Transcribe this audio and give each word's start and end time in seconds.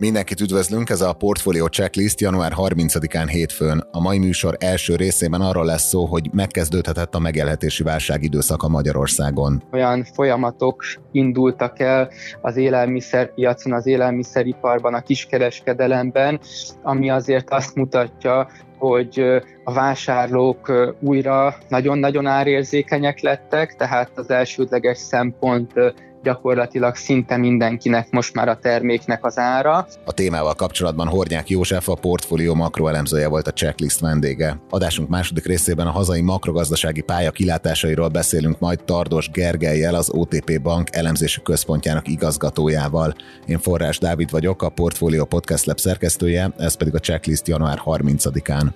Mindenkit 0.00 0.40
üdvözlünk, 0.40 0.90
ez 0.90 1.00
a 1.00 1.12
Portfolio 1.12 1.66
Checklist 1.66 2.20
január 2.20 2.52
30-án 2.56 3.26
hétfőn. 3.30 3.84
A 3.90 4.00
mai 4.00 4.18
műsor 4.18 4.56
első 4.58 4.96
részében 4.96 5.40
arról 5.40 5.64
lesz 5.64 5.88
szó, 5.88 6.04
hogy 6.04 6.30
megkezdődhetett 6.32 7.14
a 7.14 7.18
megélhetési 7.18 7.82
válság 7.82 8.22
időszaka 8.22 8.68
Magyarországon. 8.68 9.62
Olyan 9.72 10.04
folyamatok 10.04 10.84
indultak 11.12 11.78
el 11.78 12.10
az 12.40 12.56
élelmiszerpiacon, 12.56 13.72
az 13.72 13.86
élelmiszeriparban, 13.86 14.94
a 14.94 15.00
kiskereskedelemben, 15.00 16.40
ami 16.82 17.10
azért 17.10 17.50
azt 17.50 17.74
mutatja, 17.74 18.48
hogy 18.78 19.20
a 19.64 19.72
vásárlók 19.72 20.72
újra 21.00 21.56
nagyon-nagyon 21.68 22.26
árérzékenyek 22.26 23.20
lettek, 23.20 23.76
tehát 23.76 24.10
az 24.14 24.30
elsődleges 24.30 24.98
szempont 24.98 25.72
gyakorlatilag 26.22 26.96
szinte 26.96 27.36
mindenkinek 27.36 28.10
most 28.10 28.34
már 28.34 28.48
a 28.48 28.58
terméknek 28.58 29.24
az 29.24 29.38
ára. 29.38 29.86
A 30.04 30.12
témával 30.12 30.54
kapcsolatban 30.54 31.06
Hornyák 31.06 31.48
József, 31.48 31.88
a 31.88 31.94
portfólió 31.94 32.54
makroelemzője 32.54 33.28
volt 33.28 33.46
a 33.46 33.52
checklist 33.52 34.00
vendége. 34.00 34.60
Adásunk 34.70 35.08
második 35.08 35.46
részében 35.46 35.86
a 35.86 35.90
hazai 35.90 36.20
makrogazdasági 36.20 37.00
pálya 37.00 37.30
kilátásairól 37.30 38.08
beszélünk 38.08 38.58
majd 38.58 38.84
Tardos 38.84 39.30
Gergelyel, 39.30 39.94
az 39.94 40.10
OTP 40.10 40.60
Bank 40.62 40.88
elemzési 40.92 41.42
központjának 41.42 42.08
igazgatójával. 42.08 43.14
Én 43.46 43.58
Forrás 43.58 43.98
Dávid 43.98 44.30
vagyok, 44.30 44.62
a 44.62 44.68
Portfolio 44.68 45.24
Podcast 45.24 45.66
Lab 45.66 45.78
szerkesztője, 45.78 46.50
ez 46.58 46.74
pedig 46.74 46.94
a 46.94 46.98
checklist 46.98 47.48
január 47.48 47.80
30-án. 47.84 48.66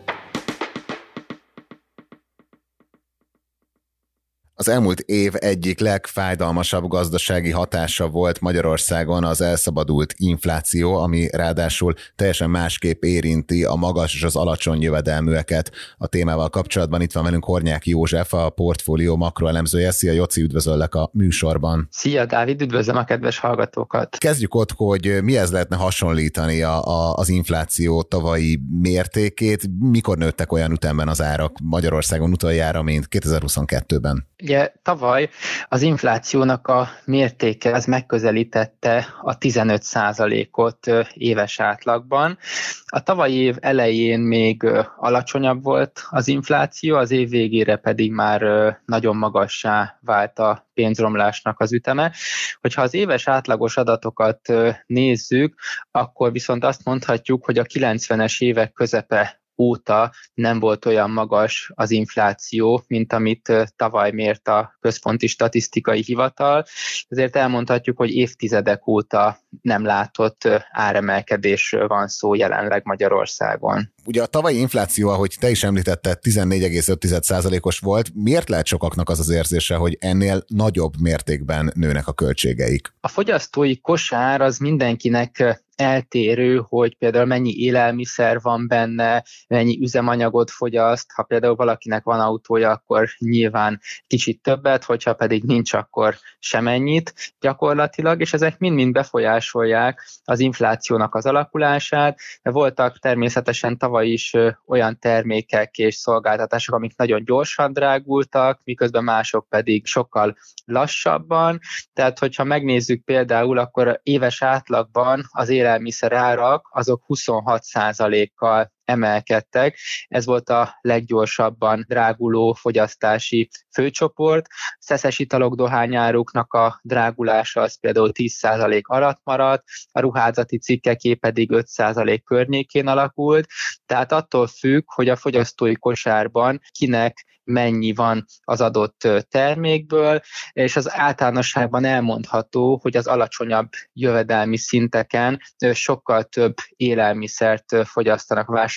Az 4.57 4.69
elmúlt 4.69 5.01
év 5.01 5.33
egyik 5.35 5.81
legfájdalmasabb 5.81 6.89
gazdasági 6.89 7.51
hatása 7.51 8.09
volt 8.09 8.41
Magyarországon 8.41 9.24
az 9.24 9.41
elszabadult 9.41 10.15
infláció, 10.16 10.95
ami 10.95 11.29
ráadásul 11.33 11.95
teljesen 12.16 12.51
másképp 12.51 13.02
érinti 13.02 13.65
a 13.65 13.74
magas 13.74 14.15
és 14.15 14.23
az 14.23 14.37
alacsony 14.37 14.83
jövedelműeket. 14.83 15.71
A 15.99 16.07
témával 16.07 16.51
kapcsolatban 16.51 17.01
itt 17.01 17.13
van 17.13 17.24
velünk 17.24 17.45
Hornyák 17.45 17.87
József, 17.87 18.33
a 18.33 18.51
portfólió 18.51 19.16
makroelemzője. 19.16 19.91
Szia 19.91 20.13
Joci, 20.13 20.43
üdvözöllek 20.43 20.95
a 20.95 21.11
műsorban. 21.13 21.89
Szia 21.91 22.27
Dávid, 22.27 22.61
üdvözlöm 22.61 22.96
a 22.96 23.05
kedves 23.05 23.39
hallgatókat. 23.39 24.16
Kezdjük 24.18 24.55
ott, 24.55 24.73
hogy 24.73 25.18
mihez 25.23 25.51
lehetne 25.52 25.77
hasonlítani 25.77 26.63
a, 26.63 26.85
a, 26.85 27.15
az 27.15 27.29
infláció 27.29 28.02
tavalyi 28.02 28.61
mértékét. 28.80 29.68
Mikor 29.79 30.18
nőttek 30.18 30.52
olyan 30.52 30.73
ütemben 30.73 31.09
az 31.09 31.23
árak 31.23 31.57
Magyarországon 31.63 32.33
utoljára, 32.33 32.83
mint 32.83 33.07
2022-ben? 33.11 34.33
Ugye 34.45 34.73
tavaly 34.82 35.28
az 35.68 35.82
inflációnak 35.82 36.68
a 36.68 36.88
mértéke 37.04 37.73
az 37.74 37.84
megközelítette 37.84 39.06
a 39.23 39.38
15% 39.38 40.50
ot 40.50 40.87
éves 41.12 41.60
átlagban. 41.60 42.38
A 42.87 43.02
tavalyi 43.02 43.34
év 43.34 43.56
elején 43.60 44.20
még 44.20 44.62
alacsonyabb 44.96 45.62
volt 45.62 46.06
az 46.10 46.28
infláció, 46.28 46.96
az 46.96 47.10
év 47.10 47.28
végére 47.28 47.76
pedig 47.76 48.12
már 48.12 48.40
nagyon 48.87 49.16
magassá 49.16 49.98
vált 50.00 50.38
a 50.38 50.68
pénzromlásnak 50.74 51.60
az 51.60 51.72
üteme. 51.72 52.12
Hogyha 52.60 52.82
az 52.82 52.95
éves 52.95 53.28
átlagos 53.28 53.76
adatokat 53.76 54.52
nézzük, 54.87 55.54
akkor 55.90 56.32
viszont 56.32 56.65
azt 56.65 56.84
mondhatjuk, 56.84 57.45
hogy 57.45 57.59
a 57.59 57.65
90-es 57.65 58.40
évek 58.40 58.72
közepe 58.72 59.42
óta 59.57 60.13
nem 60.35 60.59
volt 60.59 60.85
olyan 60.85 61.10
magas 61.10 61.71
az 61.74 61.91
infláció, 61.91 62.83
mint 62.87 63.13
amit 63.13 63.52
tavaly 63.77 64.11
mért 64.11 64.49
a 64.49 64.77
Központi 64.81 65.27
Statisztikai 65.27 66.03
Hivatal. 66.03 66.65
Ezért 67.09 67.37
elmondhatjuk, 67.37 67.97
hogy 67.97 68.15
évtizedek 68.15 68.87
óta 68.87 69.38
nem 69.62 69.84
látott 69.84 70.49
áremelkedésről 70.71 71.87
van 71.87 72.09
szó 72.09 72.34
jelenleg 72.34 72.84
Magyarországon. 72.84 73.94
Ugye 74.06 74.22
a 74.22 74.26
tavalyi 74.26 74.59
infláció, 74.59 75.09
ahogy 75.09 75.37
te 75.41 75.50
is 75.50 75.62
említetted, 75.62 76.19
14,5%-os 76.22 77.78
volt. 77.78 78.10
Miért 78.15 78.48
lehet 78.48 78.66
sokaknak 78.66 79.09
az 79.09 79.19
az 79.19 79.31
érzése, 79.31 79.75
hogy 79.75 79.97
ennél 80.00 80.44
nagyobb 80.47 80.92
mértékben 81.00 81.72
nőnek 81.75 82.09
a 82.09 82.12
költségeik? 82.12 82.94
A 83.00 83.09
fogyasztói 83.09 83.81
kosár 83.81 84.41
az 84.41 84.59
mindenkinek 84.59 85.62
eltérő, 85.76 86.65
hogy 86.69 86.97
például 86.97 87.25
mennyi 87.25 87.54
élelmiszer 87.56 88.41
van 88.41 88.69
benne, 88.69 89.25
mennyi 89.48 89.78
üzemanyagot 89.81 90.50
fogyaszt, 90.50 91.10
ha 91.12 91.22
például 91.22 91.54
valakinek 91.54 92.04
van 92.04 92.21
autója, 92.21 92.71
akkor 92.71 93.09
nyilván 93.19 93.81
kicsit 94.06 94.42
többet, 94.42 94.84
hogyha 94.84 95.15
pedig 95.15 95.44
nincs, 95.44 95.72
akkor 95.72 96.16
semennyit 96.38 97.34
gyakorlatilag, 97.41 98.21
és 98.21 98.32
ezek 98.32 98.59
mind-mind 98.59 98.92
befolyásolják 98.92 100.09
az 100.25 100.41
inflációnak 100.41 101.15
az 101.15 101.26
alakulását, 101.26 102.19
voltak 102.42 102.98
természetesen 102.98 103.78
tavaly 103.78 103.94
is 104.03 104.32
olyan 104.66 104.99
termékek 104.99 105.78
és 105.78 105.94
szolgáltatások, 105.94 106.75
amik 106.75 106.97
nagyon 106.97 107.25
gyorsan 107.25 107.72
drágultak, 107.72 108.60
miközben 108.65 109.05
mások 109.05 109.49
pedig 109.49 109.87
sokkal 109.87 110.37
lassabban, 110.65 111.59
tehát 111.93 112.19
hogyha 112.19 112.44
megnézzük 112.44 113.04
például, 113.04 113.59
akkor 113.59 114.00
éves 114.03 114.43
átlagban 114.43 115.22
az 115.31 115.49
élelmiszer 115.49 116.12
árak 116.12 116.69
azok 116.72 117.03
26%-kal 117.09 118.72
emelkedtek. 118.84 119.78
Ez 120.09 120.25
volt 120.25 120.49
a 120.49 120.78
leggyorsabban 120.81 121.84
dráguló 121.89 122.53
fogyasztási 122.53 123.49
főcsoport. 123.72 124.47
Szeszes 124.78 125.19
italok 125.19 125.55
dohányáruknak 125.55 126.53
a 126.53 126.81
drágulása 126.83 127.61
az 127.61 127.81
például 127.81 128.11
10% 128.12 128.83
alatt 128.83 129.21
maradt, 129.25 129.65
a 129.93 130.00
ruházati 130.00 130.59
cikkeké 130.59 131.15
pedig 131.15 131.50
5% 131.53 132.21
környékén 132.25 132.87
alakult, 132.87 133.47
tehát 133.87 134.12
attól 134.12 134.47
függ, 134.47 134.83
hogy 134.87 135.09
a 135.09 135.16
fogyasztói 135.16 135.75
kosárban 135.75 136.61
kinek 136.78 137.25
mennyi 137.45 137.93
van 137.93 138.25
az 138.45 138.61
adott 138.61 139.09
termékből, 139.28 140.21
és 140.53 140.77
az 140.77 140.91
általánosságban 140.93 141.84
elmondható, 141.84 142.78
hogy 142.83 142.97
az 142.97 143.06
alacsonyabb 143.06 143.69
jövedelmi 143.93 144.56
szinteken 144.56 145.41
sokkal 145.72 146.22
több 146.22 146.55
élelmiszert 146.77 147.87
fogyasztanak, 147.87 148.47
vásárolnak 148.47 148.74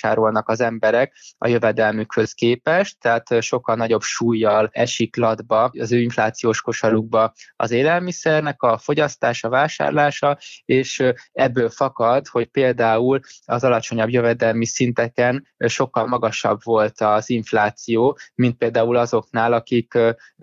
az 0.48 0.60
emberek 0.60 1.14
a 1.38 1.48
jövedelmükhöz 1.48 2.32
képest, 2.32 2.96
tehát 3.00 3.42
sokkal 3.42 3.76
nagyobb 3.76 4.02
súlyjal 4.02 4.68
esik 4.72 5.16
latba 5.16 5.70
az 5.78 5.92
ő 5.92 6.00
inflációs 6.00 6.60
kosarukba 6.60 7.32
az 7.56 7.70
élelmiszernek 7.70 8.62
a 8.62 8.78
fogyasztása, 8.78 9.48
vásárlása, 9.48 10.38
és 10.64 11.02
ebből 11.32 11.70
fakad, 11.70 12.26
hogy 12.26 12.46
például 12.46 13.20
az 13.44 13.64
alacsonyabb 13.64 14.08
jövedelmi 14.08 14.66
szinteken 14.66 15.46
sokkal 15.58 16.06
magasabb 16.06 16.60
volt 16.62 17.00
az 17.00 17.30
infláció, 17.30 18.18
mint 18.34 18.56
például 18.56 18.96
azoknál, 18.96 19.52
akik 19.52 19.98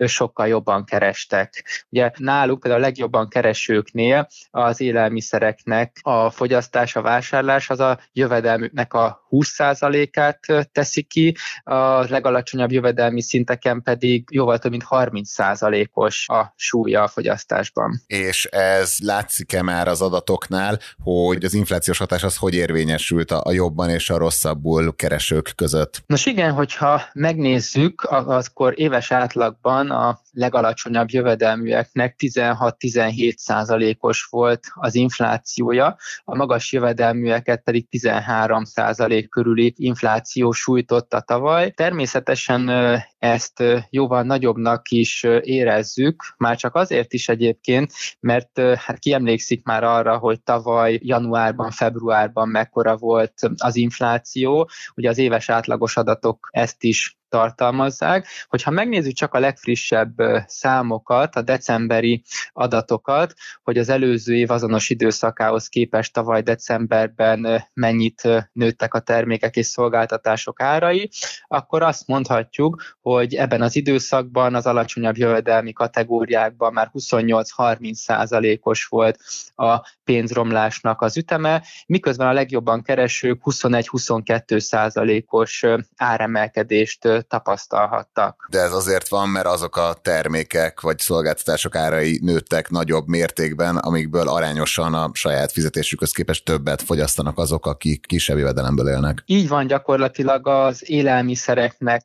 sokkal 0.06 0.46
jobban 0.46 0.84
kerestek. 0.84 1.64
Ugye 1.90 2.10
náluk 2.16 2.60
például 2.60 2.82
a 2.82 2.86
legjobban 2.86 3.28
keresőknél 3.28 4.28
az 4.50 4.80
élelmiszereknek 4.80 5.96
a 6.02 6.30
fogyasztása, 6.30 7.02
vásárlás 7.02 7.70
az 7.70 7.80
a 7.80 7.98
jövedelmüknek 8.12 8.94
a 8.94 9.25
20%-át 9.38 10.68
teszi 10.72 11.02
ki, 11.02 11.36
a 11.64 12.04
legalacsonyabb 12.08 12.72
jövedelmi 12.72 13.22
szinteken 13.22 13.82
pedig 13.82 14.28
jóval 14.30 14.58
több 14.58 14.70
mint 14.70 14.84
30%-os 14.90 16.28
a 16.28 16.52
súlya 16.56 17.02
a 17.02 17.08
fogyasztásban. 17.08 18.02
És 18.06 18.44
ez 18.44 18.96
látszik-e 19.02 19.62
már 19.62 19.88
az 19.88 20.02
adatoknál, 20.02 20.78
hogy 21.02 21.44
az 21.44 21.54
inflációs 21.54 21.98
hatás 21.98 22.22
az 22.22 22.36
hogy 22.36 22.54
érvényesült 22.54 23.30
a 23.30 23.52
jobban 23.52 23.90
és 23.90 24.10
a 24.10 24.18
rosszabbul 24.18 24.96
keresők 24.96 25.52
között? 25.56 26.02
Nos 26.06 26.26
igen, 26.26 26.52
hogyha 26.52 27.02
megnézzük, 27.12 28.02
akkor 28.02 28.72
éves 28.76 29.10
átlagban 29.12 29.90
a 29.90 30.20
legalacsonyabb 30.36 31.10
jövedelműeknek 31.10 32.14
16-17 32.18 33.36
százalékos 33.36 34.24
volt 34.30 34.64
az 34.74 34.94
inflációja, 34.94 35.96
a 36.24 36.36
magas 36.36 36.72
jövedelműeket 36.72 37.62
pedig 37.62 37.88
13 37.88 38.64
százalék 38.64 39.28
körüli 39.28 39.74
infláció 39.76 40.52
sújtotta 40.52 41.20
tavaly. 41.20 41.70
Természetesen 41.70 42.70
ezt 43.18 43.62
jóval 43.90 44.22
nagyobbnak 44.22 44.90
is 44.90 45.22
érezzük, 45.40 46.22
már 46.36 46.56
csak 46.56 46.74
azért 46.74 47.12
is 47.12 47.28
egyébként, 47.28 47.92
mert 48.20 48.60
hát 48.60 48.98
ki 48.98 49.16
már 49.64 49.84
arra, 49.84 50.18
hogy 50.18 50.42
tavaly 50.42 50.98
januárban, 51.02 51.70
februárban 51.70 52.48
mekkora 52.48 52.96
volt 52.96 53.34
az 53.56 53.76
infláció, 53.76 54.68
ugye 54.94 55.08
az 55.08 55.18
éves 55.18 55.48
átlagos 55.48 55.96
adatok 55.96 56.48
ezt 56.50 56.84
is 56.84 57.16
tartalmazzák. 57.36 58.26
Hogyha 58.48 58.70
megnézzük 58.70 59.12
csak 59.12 59.34
a 59.34 59.38
legfrissebb 59.38 60.14
számokat, 60.46 61.36
a 61.36 61.42
decemberi 61.42 62.22
adatokat, 62.52 63.34
hogy 63.62 63.78
az 63.78 63.88
előző 63.88 64.36
év 64.36 64.50
azonos 64.50 64.90
időszakához 64.90 65.68
képest 65.68 66.12
tavaly 66.12 66.42
decemberben 66.42 67.64
mennyit 67.74 68.28
nőttek 68.52 68.94
a 68.94 68.98
termékek 68.98 69.56
és 69.56 69.66
szolgáltatások 69.66 70.60
árai, 70.60 71.10
akkor 71.46 71.82
azt 71.82 72.06
mondhatjuk, 72.06 72.96
hogy 73.00 73.34
ebben 73.34 73.62
az 73.62 73.76
időszakban 73.76 74.54
az 74.54 74.66
alacsonyabb 74.66 75.16
jövedelmi 75.16 75.72
kategóriákban 75.72 76.72
már 76.72 76.90
28-30 76.94 77.92
százalékos 77.92 78.84
volt 78.84 79.18
a 79.54 79.80
pénzromlásnak 80.04 81.02
az 81.02 81.16
üteme, 81.16 81.62
miközben 81.86 82.28
a 82.28 82.32
legjobban 82.32 82.82
keresők 82.82 83.40
21-22 83.44 84.58
százalékos 84.58 85.64
áremelkedést 85.96 87.25
tapasztalhattak. 87.28 88.46
De 88.50 88.60
ez 88.60 88.72
azért 88.72 89.08
van, 89.08 89.28
mert 89.28 89.46
azok 89.46 89.76
a 89.76 89.96
termékek 90.02 90.80
vagy 90.80 90.98
szolgáltatások 90.98 91.74
árai 91.74 92.18
nőttek 92.22 92.70
nagyobb 92.70 93.06
mértékben, 93.06 93.76
amikből 93.76 94.28
arányosan 94.28 94.94
a 94.94 95.10
saját 95.12 95.52
fizetésükhöz 95.52 96.12
képest 96.12 96.44
többet 96.44 96.82
fogyasztanak 96.82 97.38
azok, 97.38 97.66
akik 97.66 98.06
kisebb 98.06 98.38
jövedelemből 98.38 98.88
élnek. 98.88 99.22
Így 99.26 99.48
van, 99.48 99.66
gyakorlatilag 99.66 100.48
az 100.48 100.90
élelmiszereknek 100.90 102.04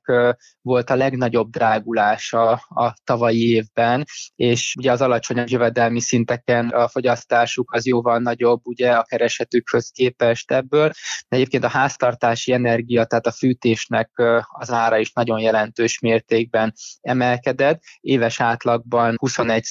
volt 0.62 0.90
a 0.90 0.96
legnagyobb 0.96 1.50
drágulása 1.50 2.52
a 2.70 2.94
tavalyi 3.04 3.50
évben, 3.50 4.06
és 4.36 4.76
ugye 4.78 4.92
az 4.92 5.02
alacsonyabb 5.02 5.50
jövedelmi 5.50 6.00
szinteken 6.00 6.70
a 6.70 6.88
fogyasztásuk 6.88 7.74
az 7.74 7.86
jóval 7.86 8.20
nagyobb 8.20 8.60
ugye 8.64 8.92
a 8.92 9.04
keresetükhöz 9.04 9.90
képest 9.90 10.52
ebből. 10.52 10.92
De 11.28 11.36
egyébként 11.36 11.64
a 11.64 11.68
háztartási 11.68 12.54
energia, 12.54 13.06
tehát 13.06 13.26
a 13.26 13.32
fűtésnek 13.32 14.10
az 14.50 14.72
ára 14.72 15.00
is 15.02 15.12
nagyon 15.14 15.40
jelentős 15.40 16.00
mértékben 16.00 16.74
emelkedett, 17.02 17.82
éves 18.02 18.40
átlagban 18.40 19.16
21 19.18 19.64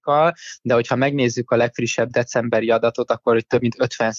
kal 0.00 0.34
de 0.62 0.74
hogyha 0.74 0.96
megnézzük 0.96 1.50
a 1.50 1.56
legfrissebb 1.56 2.10
decemberi 2.10 2.70
adatot, 2.70 3.10
akkor 3.10 3.40
több 3.42 3.60
mint 3.60 3.74
50 3.78 4.12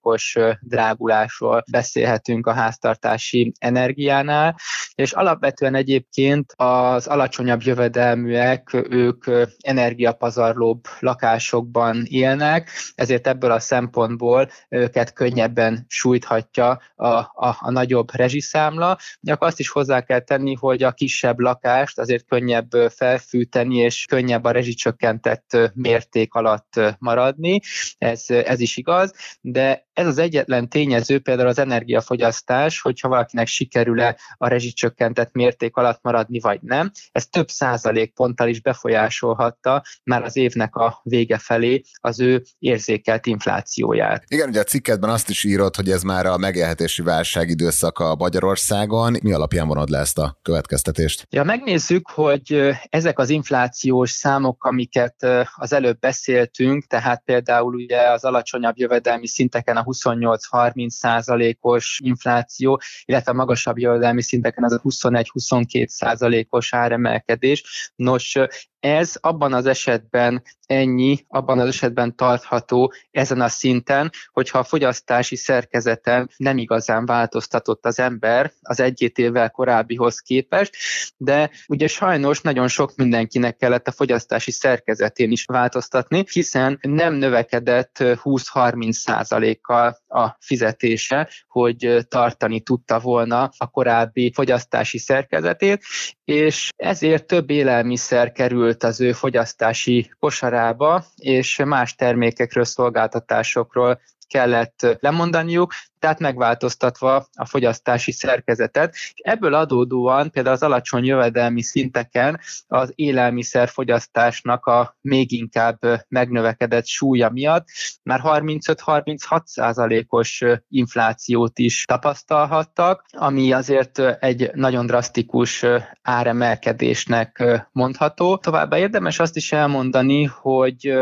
os 0.00 0.36
drágulásról 0.60 1.64
beszélhetünk 1.70 2.46
a 2.46 2.52
háztartási 2.52 3.52
energiánál, 3.58 4.56
és 4.94 5.12
alapvetően 5.12 5.74
egyébként 5.74 6.52
az 6.56 7.06
alacsonyabb 7.06 7.62
jövedelműek, 7.62 8.86
ők 8.90 9.24
energiapazarlóbb 9.60 10.84
lakásokban 10.98 12.04
élnek, 12.04 12.70
ezért 12.94 13.26
ebből 13.26 13.50
a 13.50 13.60
szempontból 13.60 14.50
őket 14.68 15.12
könnyebben 15.12 15.84
sújthatja 15.88 16.80
a, 16.94 17.06
a, 17.06 17.56
a 17.58 17.70
nagyobb 17.70 18.14
rezsiszámla. 18.14 18.98
Csak 19.22 19.42
azt 19.42 19.58
is 19.58 19.68
hozzá 19.68 19.81
kell 19.86 20.20
tenni, 20.20 20.54
hogy 20.54 20.82
a 20.82 20.92
kisebb 20.92 21.38
lakást 21.38 21.98
azért 21.98 22.26
könnyebb 22.26 22.70
felfűteni, 22.88 23.76
és 23.76 24.04
könnyebb 24.04 24.44
a 24.44 24.50
rezsicsökkentett 24.50 25.56
mérték 25.74 26.34
alatt 26.34 26.80
maradni. 26.98 27.60
Ez, 27.98 28.24
ez 28.28 28.60
is 28.60 28.76
igaz, 28.76 29.14
de 29.40 29.86
ez 29.92 30.06
az 30.06 30.18
egyetlen 30.18 30.68
tényező, 30.68 31.18
például 31.18 31.48
az 31.48 31.58
energiafogyasztás, 31.58 32.80
hogyha 32.80 33.08
valakinek 33.08 33.46
sikerül-e 33.46 34.16
a 34.36 34.48
rezsicsökkentett 34.48 35.32
mérték 35.32 35.76
alatt 35.76 35.98
maradni, 36.02 36.40
vagy 36.40 36.58
nem. 36.62 36.90
Ez 37.12 37.26
több 37.26 37.48
százalék 37.48 38.14
ponttal 38.14 38.48
is 38.48 38.60
befolyásolhatta 38.60 39.82
már 40.04 40.22
az 40.22 40.36
évnek 40.36 40.76
a 40.76 41.00
vége 41.02 41.38
felé 41.38 41.82
az 42.00 42.20
ő 42.20 42.42
érzékelt 42.58 43.26
inflációját. 43.26 44.24
Igen, 44.28 44.48
ugye 44.48 44.60
a 44.60 44.64
cikketben 44.64 45.10
azt 45.10 45.28
is 45.28 45.44
írod, 45.44 45.76
hogy 45.76 45.90
ez 45.90 46.02
már 46.02 46.26
a 46.26 46.36
megélhetési 46.36 47.02
válság 47.02 47.48
időszaka 47.48 48.14
Magyarországon. 48.14 49.16
Mi 49.22 49.32
alapján 49.32 49.66
vonod 49.66 49.88
le 49.88 49.98
ezt 49.98 50.18
a 50.18 50.38
következtetést? 50.42 51.26
Ja, 51.30 51.42
megnézzük, 51.42 52.08
hogy 52.08 52.76
ezek 52.88 53.18
az 53.18 53.30
inflációs 53.30 54.10
számok, 54.10 54.64
amiket 54.64 55.26
az 55.54 55.72
előbb 55.72 55.98
beszéltünk, 55.98 56.86
tehát 56.86 57.22
például 57.24 57.74
ugye 57.74 58.10
az 58.10 58.24
alacsonyabb 58.24 58.78
jövedelmi 58.78 59.26
szinteken 59.26 59.76
a 59.84 59.90
28-30 59.90 60.88
százalékos 60.88 62.00
infláció, 62.04 62.80
illetve 63.04 63.30
a 63.30 63.34
magasabb 63.34 63.78
jövedelmi 63.78 64.22
szinteken 64.22 64.64
az 64.64 64.72
a 64.72 64.80
21-22 64.80 65.86
százalékos 65.86 66.74
áremelkedés. 66.74 67.92
Nos, 67.96 68.38
ez 68.82 69.14
abban 69.20 69.52
az 69.52 69.66
esetben 69.66 70.42
ennyi, 70.66 71.24
abban 71.28 71.58
az 71.58 71.68
esetben 71.68 72.16
tartható 72.16 72.92
ezen 73.10 73.40
a 73.40 73.48
szinten, 73.48 74.10
hogyha 74.32 74.58
a 74.58 74.64
fogyasztási 74.64 75.36
szerkezeten 75.36 76.30
nem 76.36 76.58
igazán 76.58 77.06
változtatott 77.06 77.86
az 77.86 77.98
ember 77.98 78.52
az 78.62 78.80
egy 78.80 79.12
évvel 79.14 79.50
korábbihoz 79.50 80.18
képest, 80.18 80.76
de 81.16 81.50
ugye 81.68 81.86
sajnos 81.86 82.40
nagyon 82.40 82.68
sok 82.68 82.96
mindenkinek 82.96 83.56
kellett 83.56 83.88
a 83.88 83.92
fogyasztási 83.92 84.50
szerkezetén 84.50 85.30
is 85.30 85.44
változtatni, 85.44 86.24
hiszen 86.32 86.78
nem 86.80 87.14
növekedett 87.14 87.96
20-30 88.00 88.92
százalékkal 88.92 89.96
a 90.12 90.36
fizetése, 90.40 91.28
hogy 91.48 92.06
tartani 92.08 92.60
tudta 92.60 92.98
volna 92.98 93.50
a 93.56 93.70
korábbi 93.70 94.32
fogyasztási 94.34 94.98
szerkezetét, 94.98 95.82
és 96.24 96.68
ezért 96.76 97.26
több 97.26 97.50
élelmiszer 97.50 98.32
került 98.32 98.82
az 98.84 99.00
ő 99.00 99.12
fogyasztási 99.12 100.12
kosarába, 100.18 101.04
és 101.16 101.60
más 101.64 101.94
termékekről, 101.94 102.64
szolgáltatásokról 102.64 104.00
kellett 104.32 104.96
lemondaniuk, 105.00 105.72
tehát 105.98 106.18
megváltoztatva 106.18 107.26
a 107.32 107.46
fogyasztási 107.46 108.12
szerkezetet. 108.12 108.96
Ebből 109.14 109.54
adódóan 109.54 110.30
például 110.30 110.54
az 110.54 110.62
alacsony 110.62 111.04
jövedelmi 111.04 111.62
szinteken 111.62 112.40
az 112.66 112.92
élelmiszer 112.94 113.68
fogyasztásnak 113.68 114.66
a 114.66 114.96
még 115.00 115.32
inkább 115.32 115.78
megnövekedett 116.08 116.86
súlya 116.86 117.30
miatt 117.30 117.66
már 118.02 118.20
35-36 118.24 119.44
százalékos 119.44 120.42
inflációt 120.68 121.58
is 121.58 121.84
tapasztalhattak, 121.84 123.04
ami 123.10 123.52
azért 123.52 123.98
egy 123.98 124.50
nagyon 124.54 124.86
drasztikus 124.86 125.64
áremelkedésnek 126.02 127.44
mondható. 127.72 128.36
Továbbá 128.36 128.78
érdemes 128.78 129.18
azt 129.18 129.36
is 129.36 129.52
elmondani, 129.52 130.24
hogy 130.24 130.92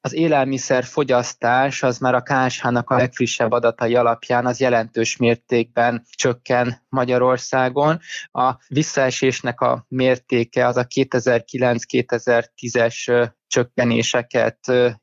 az 0.00 0.14
élelmiszer 0.14 0.84
fogyasztás 0.84 1.82
az 1.82 1.98
már 1.98 2.14
a 2.14 2.22
KSH-nak 2.68 2.90
a 2.90 2.96
legfrissebb 2.96 3.52
adatai 3.52 3.94
alapján 3.94 4.46
az 4.46 4.60
jelentős 4.60 5.16
mértékben 5.16 6.04
csökken 6.10 6.80
Magyarországon. 6.88 7.98
A 8.32 8.54
visszaesésnek 8.68 9.60
a 9.60 9.84
mértéke 9.88 10.66
az 10.66 10.76
a 10.76 10.86
2009-2010-es 10.86 13.30
csökkenéseket 13.48 14.58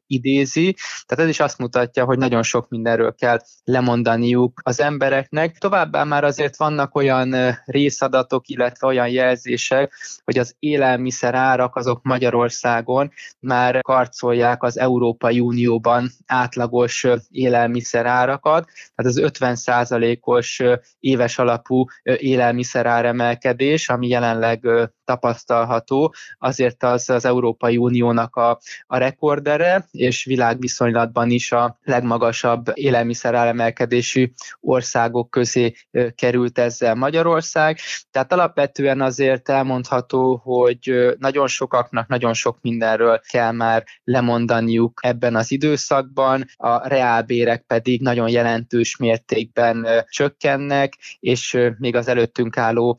idézi. 0.07 0.75
Tehát 1.05 1.23
ez 1.23 1.29
is 1.29 1.39
azt 1.39 1.57
mutatja, 1.57 2.05
hogy 2.05 2.17
nagyon 2.17 2.43
sok 2.43 2.69
mindenről 2.69 3.15
kell 3.15 3.39
lemondaniuk 3.63 4.59
az 4.63 4.79
embereknek. 4.79 5.57
Továbbá 5.57 6.03
már 6.03 6.23
azért 6.23 6.57
vannak 6.57 6.95
olyan 6.95 7.35
részadatok, 7.65 8.47
illetve 8.47 8.87
olyan 8.87 9.09
jelzések, 9.09 9.93
hogy 10.23 10.37
az 10.37 10.55
élelmiszer 10.59 11.35
árak 11.35 11.75
azok 11.75 12.03
Magyarországon 12.03 13.11
már 13.39 13.81
karcolják 13.81 14.63
az 14.63 14.79
Európai 14.79 15.39
Unióban 15.39 16.09
átlagos 16.25 17.07
élelmiszer 17.29 18.05
árakat, 18.05 18.69
tehát 18.95 19.11
az 19.11 19.39
50%-os 19.39 20.63
éves 20.99 21.37
alapú 21.37 21.74
élelmiszer 22.03 22.85
áremelkedés, 22.85 23.89
ami 23.89 24.07
jelenleg 24.07 24.67
tapasztalható, 25.05 26.13
azért 26.37 26.83
az 26.83 27.09
az 27.09 27.25
Európai 27.25 27.77
Uniónak 27.77 28.35
a, 28.35 28.59
a 28.87 28.97
rekordere, 28.97 29.87
és 29.91 30.23
világviszonylatban 30.23 31.29
is 31.29 31.51
a 31.51 31.79
legmagasabb 31.83 32.71
élelmiszeráremelkedésű 32.73 34.31
országok 34.61 35.29
közé 35.29 35.73
került 36.15 36.59
ezzel 36.59 36.95
Magyarország. 36.95 37.79
Tehát 38.11 38.33
alapvetően 38.33 39.01
azért 39.01 39.49
elmondható, 39.49 40.35
hogy 40.43 41.15
nagyon 41.19 41.47
sokaknak 41.47 42.07
nagyon 42.07 42.33
sok 42.33 42.57
mindenről 42.61 43.21
kell 43.29 43.51
már 43.51 43.83
lemondaniuk 44.03 44.99
ebben 45.03 45.35
az 45.35 45.51
időszakban, 45.51 46.45
a 46.55 46.87
reálbérek 46.87 47.61
pedig 47.61 48.01
nagyon 48.01 48.29
jelentős 48.29 48.97
mértékben 48.97 49.87
csökkennek, 50.09 50.93
és 51.19 51.57
még 51.77 51.95
az 51.95 52.07
előttünk 52.07 52.57
álló 52.57 52.97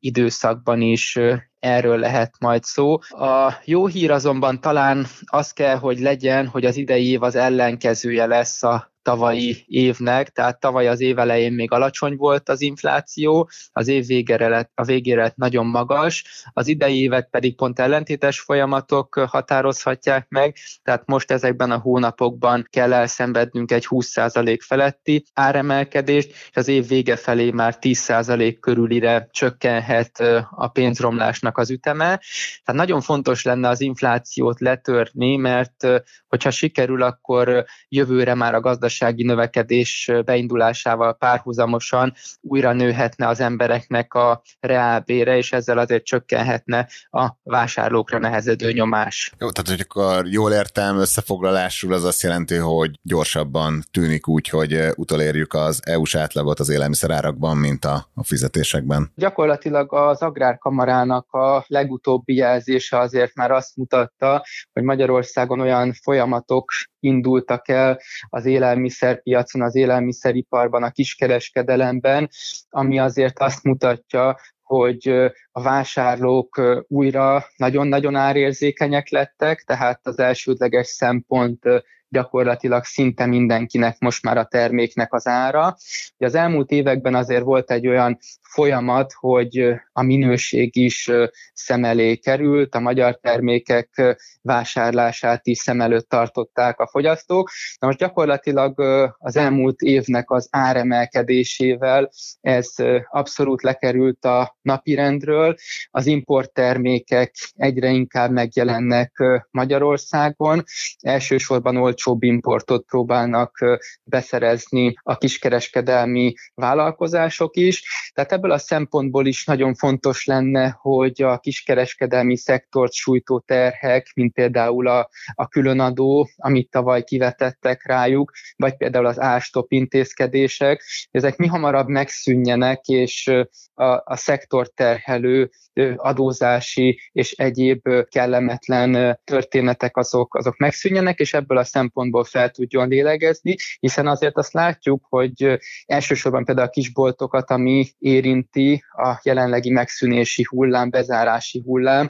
időszakban 0.00 0.80
is 0.80 1.18
erről 1.58 1.98
lehet 1.98 2.34
majd 2.38 2.64
szó. 2.64 2.98
A 3.08 3.60
jó 3.64 3.86
hír 3.86 4.10
azonban 4.10 4.60
talán 4.60 5.06
az 5.26 5.52
kell, 5.52 5.76
hogy 5.76 5.98
legyen, 5.98 6.46
hogy 6.46 6.64
az 6.64 6.76
idei 6.76 7.10
év 7.10 7.22
az 7.22 7.34
ellenkezője 7.34 8.26
lesz 8.26 8.62
a 8.62 8.94
tavalyi 9.06 9.64
évnek, 9.66 10.28
tehát 10.28 10.60
tavaly 10.60 10.88
az 10.88 11.00
év 11.00 11.18
elején 11.18 11.52
még 11.52 11.72
alacsony 11.72 12.16
volt 12.16 12.48
az 12.48 12.60
infláció, 12.60 13.50
az 13.72 13.88
év 13.88 14.06
végére 14.06 14.48
lett, 14.48 14.70
a 14.74 14.84
végére 14.84 15.22
lett 15.22 15.36
nagyon 15.36 15.66
magas, 15.66 16.24
az 16.52 16.66
idei 16.66 17.00
évet 17.00 17.28
pedig 17.30 17.56
pont 17.56 17.78
ellentétes 17.78 18.40
folyamatok 18.40 19.14
határozhatják 19.14 20.26
meg, 20.28 20.56
tehát 20.82 21.02
most 21.06 21.30
ezekben 21.30 21.70
a 21.70 21.78
hónapokban 21.78 22.66
kell 22.70 22.92
elszenvednünk 22.92 23.72
egy 23.72 23.86
20% 23.88 24.58
feletti 24.60 25.24
áremelkedést, 25.34 26.28
és 26.30 26.56
az 26.56 26.68
év 26.68 26.88
vége 26.88 27.16
felé 27.16 27.50
már 27.50 27.76
10% 27.80 28.56
körülire 28.60 29.28
csökkenhet 29.30 30.20
a 30.50 30.68
pénzromlásnak 30.68 31.58
az 31.58 31.70
üteme. 31.70 32.20
Tehát 32.64 32.80
nagyon 32.80 33.00
fontos 33.00 33.44
lenne 33.44 33.68
az 33.68 33.80
inflációt 33.80 34.60
letörni, 34.60 35.36
mert 35.36 35.86
hogyha 36.28 36.50
sikerül, 36.50 37.02
akkor 37.02 37.64
jövőre 37.88 38.34
már 38.34 38.54
a 38.54 38.60
gazdaság 38.60 38.94
gazdasági 38.98 39.24
növekedés 39.24 40.10
beindulásával 40.24 41.14
párhuzamosan 41.14 42.14
újra 42.40 42.72
nőhetne 42.72 43.28
az 43.28 43.40
embereknek 43.40 44.14
a 44.14 44.42
reálbére, 44.60 45.36
és 45.36 45.52
ezzel 45.52 45.78
azért 45.78 46.04
csökkenhetne 46.04 46.88
a 47.10 47.28
vásárlókra 47.42 48.18
nehezedő 48.18 48.72
nyomás. 48.72 49.32
Jó, 49.38 49.50
tehát 49.50 49.70
hogy 49.70 49.86
akkor 49.88 50.26
jól 50.26 50.52
értem 50.52 50.98
összefoglalásul, 50.98 51.92
az 51.92 52.04
azt 52.04 52.22
jelenti, 52.22 52.54
hogy 52.54 52.90
gyorsabban 53.02 53.82
tűnik 53.90 54.28
úgy, 54.28 54.48
hogy 54.48 54.78
utolérjük 54.94 55.54
az 55.54 55.80
EU-s 55.84 56.14
átlagot 56.14 56.60
az 56.60 56.68
élelmiszerárakban, 56.68 57.56
mint 57.56 57.84
a, 57.84 58.06
a 58.14 58.24
fizetésekben. 58.24 59.12
Gyakorlatilag 59.14 59.94
az 59.94 60.22
Agrárkamarának 60.22 61.32
a 61.32 61.64
legutóbbi 61.66 62.34
jelzése 62.34 62.98
azért 62.98 63.34
már 63.34 63.50
azt 63.50 63.76
mutatta, 63.76 64.44
hogy 64.72 64.82
Magyarországon 64.82 65.60
olyan 65.60 65.92
folyamatok 65.92 66.70
indultak 67.06 67.68
el 67.68 68.00
az 68.28 68.44
élelmiszerpiacon, 68.44 69.62
az 69.62 69.74
élelmiszeriparban, 69.74 70.82
a 70.82 70.90
kiskereskedelemben, 70.90 72.28
ami 72.68 72.98
azért 72.98 73.38
azt 73.38 73.62
mutatja, 73.62 74.36
hogy 74.66 75.08
a 75.52 75.62
vásárlók 75.62 76.60
újra 76.88 77.44
nagyon-nagyon 77.56 78.14
árérzékenyek 78.14 79.08
lettek, 79.08 79.62
tehát 79.66 80.00
az 80.02 80.18
elsődleges 80.18 80.86
szempont 80.86 81.62
gyakorlatilag 82.08 82.84
szinte 82.84 83.26
mindenkinek 83.26 83.98
most 83.98 84.22
már 84.22 84.38
a 84.38 84.44
terméknek 84.44 85.12
az 85.14 85.26
ára. 85.26 85.76
Az 86.18 86.34
elmúlt 86.34 86.70
években 86.70 87.14
azért 87.14 87.42
volt 87.42 87.70
egy 87.70 87.86
olyan 87.86 88.18
folyamat, 88.42 89.12
hogy 89.12 89.74
a 89.92 90.02
minőség 90.02 90.76
is 90.76 91.10
szem 91.52 91.84
elé 91.84 92.16
került, 92.16 92.74
a 92.74 92.80
magyar 92.80 93.18
termékek 93.18 94.16
vásárlását 94.42 95.46
is 95.46 95.58
szem 95.58 95.80
előtt 95.80 96.08
tartották 96.08 96.80
a 96.80 96.86
fogyasztók. 96.86 97.50
Na 97.78 97.86
most 97.86 97.98
gyakorlatilag 97.98 98.80
az 99.18 99.36
elmúlt 99.36 99.80
évnek 99.80 100.30
az 100.30 100.48
áremelkedésével 100.50 102.10
ez 102.40 102.74
abszolút 103.10 103.62
lekerült 103.62 104.24
a 104.24 104.55
napirendről. 104.66 105.54
Az 105.90 106.06
importtermékek 106.06 107.34
egyre 107.56 107.90
inkább 107.90 108.30
megjelennek 108.30 109.12
Magyarországon. 109.50 110.64
Elsősorban 111.00 111.76
olcsóbb 111.76 112.22
importot 112.22 112.84
próbálnak 112.84 113.58
beszerezni 114.04 114.94
a 115.02 115.16
kiskereskedelmi 115.16 116.32
vállalkozások 116.54 117.56
is. 117.56 117.82
Tehát 118.14 118.32
ebből 118.32 118.50
a 118.50 118.58
szempontból 118.58 119.26
is 119.26 119.44
nagyon 119.44 119.74
fontos 119.74 120.24
lenne, 120.24 120.76
hogy 120.80 121.22
a 121.22 121.38
kiskereskedelmi 121.38 122.36
szektort 122.36 122.92
sújtó 122.92 123.38
terhek, 123.38 124.12
mint 124.14 124.32
például 124.32 124.88
a, 124.88 125.08
a 125.34 125.48
különadó, 125.48 126.28
amit 126.36 126.70
tavaly 126.70 127.02
kivetettek 127.04 127.86
rájuk, 127.86 128.32
vagy 128.56 128.76
például 128.76 129.06
az 129.06 129.20
ástop 129.20 129.72
intézkedések, 129.72 130.82
ezek 131.10 131.36
mi 131.36 131.46
hamarabb 131.46 131.88
megszűnjenek, 131.88 132.86
és 132.86 133.32
a, 133.74 133.84
a 134.04 134.16
szektor 134.16 134.55
terhelő 134.64 135.50
adózási 135.96 137.00
és 137.12 137.32
egyéb 137.32 137.88
kellemetlen 138.08 139.20
történetek 139.24 139.96
azok, 139.96 140.34
azok 140.34 140.56
megszűnjenek, 140.56 141.18
és 141.18 141.34
ebből 141.34 141.58
a 141.58 141.64
szempontból 141.64 142.24
fel 142.24 142.50
tudjon 142.50 142.88
lélegezni, 142.88 143.56
hiszen 143.80 144.06
azért 144.06 144.36
azt 144.36 144.52
látjuk, 144.52 145.06
hogy 145.08 145.58
elsősorban 145.86 146.44
például 146.44 146.66
a 146.66 146.70
kisboltokat, 146.70 147.50
ami 147.50 147.86
érinti 147.98 148.84
a 148.96 149.20
jelenlegi 149.22 149.70
megszűnési 149.70 150.46
hullám, 150.48 150.90
bezárási 150.90 151.62
hullám, 151.64 152.08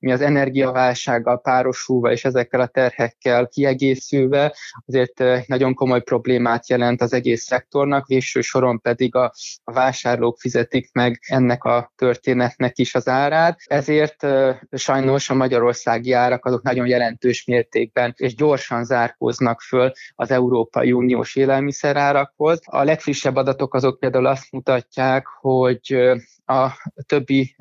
mi 0.00 0.12
az 0.12 0.20
energiaválsággal 0.20 1.40
párosulva 1.40 2.12
és 2.12 2.24
ezekkel 2.24 2.60
a 2.60 2.66
terhekkel 2.66 3.48
kiegészülve 3.48 4.56
azért 4.86 5.46
nagyon 5.46 5.74
komoly 5.74 6.02
problémát 6.02 6.68
jelent 6.68 7.00
az 7.00 7.12
egész 7.12 7.42
szektornak, 7.42 8.06
végső 8.06 8.40
soron 8.40 8.80
pedig 8.80 9.14
a, 9.14 9.32
a 9.64 9.72
vásárlók 9.72 10.38
fizetik 10.38 10.92
meg 10.92 11.20
ennek 11.28 11.64
a 11.64 11.87
történetnek 11.96 12.78
is 12.78 12.94
az 12.94 13.08
árát, 13.08 13.58
ezért 13.64 14.26
sajnos 14.72 15.30
a 15.30 15.34
magyarországi 15.34 16.12
árak 16.12 16.44
azok 16.44 16.62
nagyon 16.62 16.86
jelentős 16.86 17.44
mértékben 17.44 18.14
és 18.16 18.34
gyorsan 18.34 18.84
zárkóznak 18.84 19.60
föl 19.60 19.92
az 20.14 20.30
Európai 20.30 20.92
Uniós 20.92 21.36
élelmiszerárakhoz. 21.36 22.60
A 22.64 22.82
legfrissebb 22.82 23.36
adatok 23.36 23.74
azok 23.74 23.98
például 23.98 24.26
azt 24.26 24.52
mutatják, 24.52 25.26
hogy 25.26 26.16
a 26.44 26.68
többi 27.06 27.56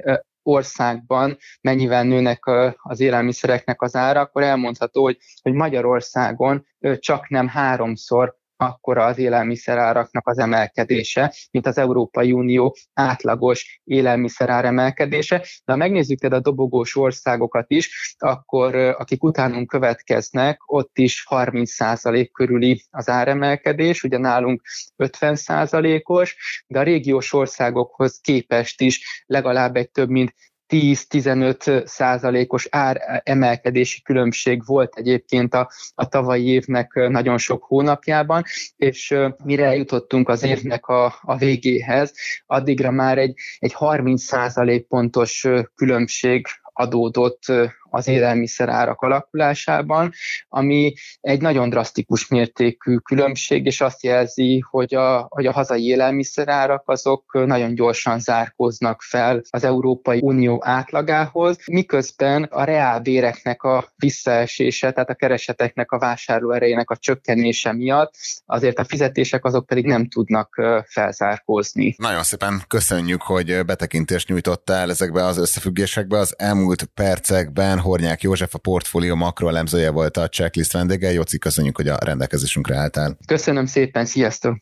országban 0.48 1.38
mennyivel 1.62 2.04
nőnek 2.04 2.44
az 2.76 3.00
élelmiszereknek 3.00 3.82
az 3.82 3.96
ára, 3.96 4.20
akkor 4.20 4.44
elmondható, 4.44 5.04
hogy, 5.04 5.18
hogy 5.42 5.54
Magyarországon 5.54 6.68
csak 7.00 7.30
nem 7.30 7.48
háromszor 7.48 8.37
akkora 8.58 9.06
az 9.06 9.18
élelmiszeráraknak 9.18 10.28
az 10.28 10.38
emelkedése, 10.38 11.34
mint 11.52 11.68
az 11.68 11.78
Európai 11.78 12.32
Unió 12.32 12.76
átlagos 12.94 13.82
élelmiszerár 13.84 14.66
emelkedése. 14.66 15.38
De 15.38 15.72
ha 15.72 15.76
megnézzük 15.76 16.20
tehát 16.20 16.36
a 16.36 16.40
dobogós 16.40 16.96
országokat 16.96 17.66
is, 17.72 18.16
akkor 18.18 18.76
akik 18.76 19.24
utánunk 19.24 19.68
következnek, 19.68 20.60
ott 20.66 20.98
is 20.98 21.26
30% 21.30 22.30
körüli 22.32 22.84
az 22.90 23.10
áremelkedés, 23.10 24.04
ugye 24.04 24.18
nálunk 24.18 24.62
50%-os, 24.98 26.36
de 26.68 26.80
a 26.80 26.84
régiós 26.84 27.34
országokhoz 27.34 28.20
képest 28.20 28.82
is 28.82 29.24
legalább 29.26 29.76
egy 29.76 29.92
több 29.92 30.10
mint 30.10 30.34
10-15 30.70 31.86
százalékos 31.86 32.68
ár 32.70 33.22
emelkedési 33.24 34.02
különbség 34.02 34.66
volt 34.66 34.96
egyébként 34.96 35.54
a, 35.54 35.70
a 35.96 36.08
tavalyi 36.08 36.48
évnek 36.48 36.94
nagyon 36.94 37.38
sok 37.38 37.64
hónapjában, 37.64 38.44
és 38.76 39.16
mire 39.44 39.66
eljutottunk 39.66 40.30
az 40.30 40.44
évnek 40.44 40.88
a, 40.88 41.06
a 41.22 41.38
végéhez, 41.38 42.14
addigra 42.46 42.92
már 42.92 43.18
egy, 43.18 43.34
egy 43.60 43.74
30 43.74 44.24
százalék 44.24 44.88
pontos 44.88 45.48
különbség 45.76 46.46
adódott 46.74 47.44
az 47.90 48.08
élelmiszer 48.08 48.70
árak 48.70 49.02
alakulásában, 49.02 50.12
ami 50.50 50.94
egy 51.22 51.42
nagyon 51.42 51.70
drasztikus 51.70 52.28
mértékű 52.28 52.96
különbség, 52.96 53.66
és 53.66 53.82
azt 53.82 54.04
jelzi, 54.04 54.64
hogy 54.70 54.96
a, 54.96 55.26
hogy 55.30 55.46
a 55.46 55.52
hazai 55.52 55.86
élelmiszerárak 55.86 56.84
azok 56.86 57.46
nagyon 57.46 57.76
gyorsan 57.76 58.20
zárkóznak 58.20 59.02
fel 59.02 59.42
az 59.50 59.64
Európai 59.64 60.20
Unió 60.22 60.62
átlagához, 60.64 61.58
miközben 61.66 62.44
a 62.44 62.64
reálbéreknek 62.64 63.64
a 63.64 63.92
visszaesése, 63.96 64.92
tehát 64.92 65.10
a 65.10 65.16
kereseteknek 65.16 65.92
a 65.92 66.00
vásárló 66.00 66.52
erejének 66.52 66.90
a 66.90 66.98
csökkenése 66.98 67.74
miatt 67.74 68.14
azért 68.46 68.80
a 68.80 68.84
fizetések 68.84 69.46
azok 69.46 69.66
pedig 69.66 69.86
nem 69.86 70.08
tudnak 70.08 70.62
felzárkózni. 70.88 71.96
Nagyon 71.98 72.24
szépen 72.24 72.62
köszönjük, 72.68 73.22
hogy 73.22 73.66
betekintést 73.66 74.28
nyújtottál 74.28 74.90
ezekbe 74.90 75.26
az 75.26 75.38
összefüggésekbe 75.38 76.18
az 76.18 76.34
elmúlt 76.38 76.84
percekben. 76.84 77.77
Hornyák 77.80 78.22
József, 78.22 78.56
a 78.56 78.58
portfólió 78.58 79.16
makroelemzője 79.16 79.90
volt 79.90 80.18
a 80.18 80.28
checklist 80.28 80.74
vendége. 80.74 81.12
Jóci, 81.12 81.38
köszönjük, 81.38 81.76
hogy 81.76 81.88
a 81.88 81.98
rendelkezésünkre 82.00 82.76
álltál. 82.76 83.18
Köszönöm 83.26 83.66
szépen, 83.66 84.06
sziasztok! 84.06 84.58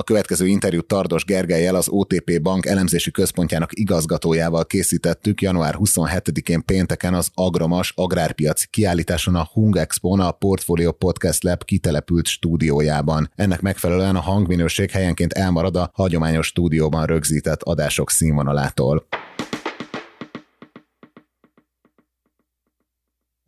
A 0.00 0.02
következő 0.02 0.46
interjút 0.46 0.86
Tardos 0.86 1.24
Gergelyel 1.24 1.74
az 1.74 1.88
OTP 1.88 2.42
Bank 2.42 2.66
elemzési 2.66 3.10
központjának 3.10 3.70
igazgatójával 3.78 4.66
készítettük 4.66 5.40
január 5.40 5.74
27-én 5.78 6.64
pénteken 6.64 7.14
az 7.14 7.30
Agromas 7.34 7.92
agrárpiaci 7.96 8.66
kiállításon 8.70 9.34
a 9.34 9.48
Hung 9.52 9.76
expo 9.76 10.20
a 10.20 10.30
Portfolio 10.30 10.92
Podcast 10.92 11.42
Lab 11.42 11.64
kitelepült 11.64 12.26
stúdiójában. 12.26 13.30
Ennek 13.34 13.60
megfelelően 13.60 14.16
a 14.16 14.20
hangminőség 14.20 14.90
helyenként 14.90 15.32
elmarad 15.32 15.76
a 15.76 15.90
hagyományos 15.94 16.46
stúdióban 16.46 17.06
rögzített 17.06 17.62
adások 17.62 18.10
színvonalától. 18.10 19.06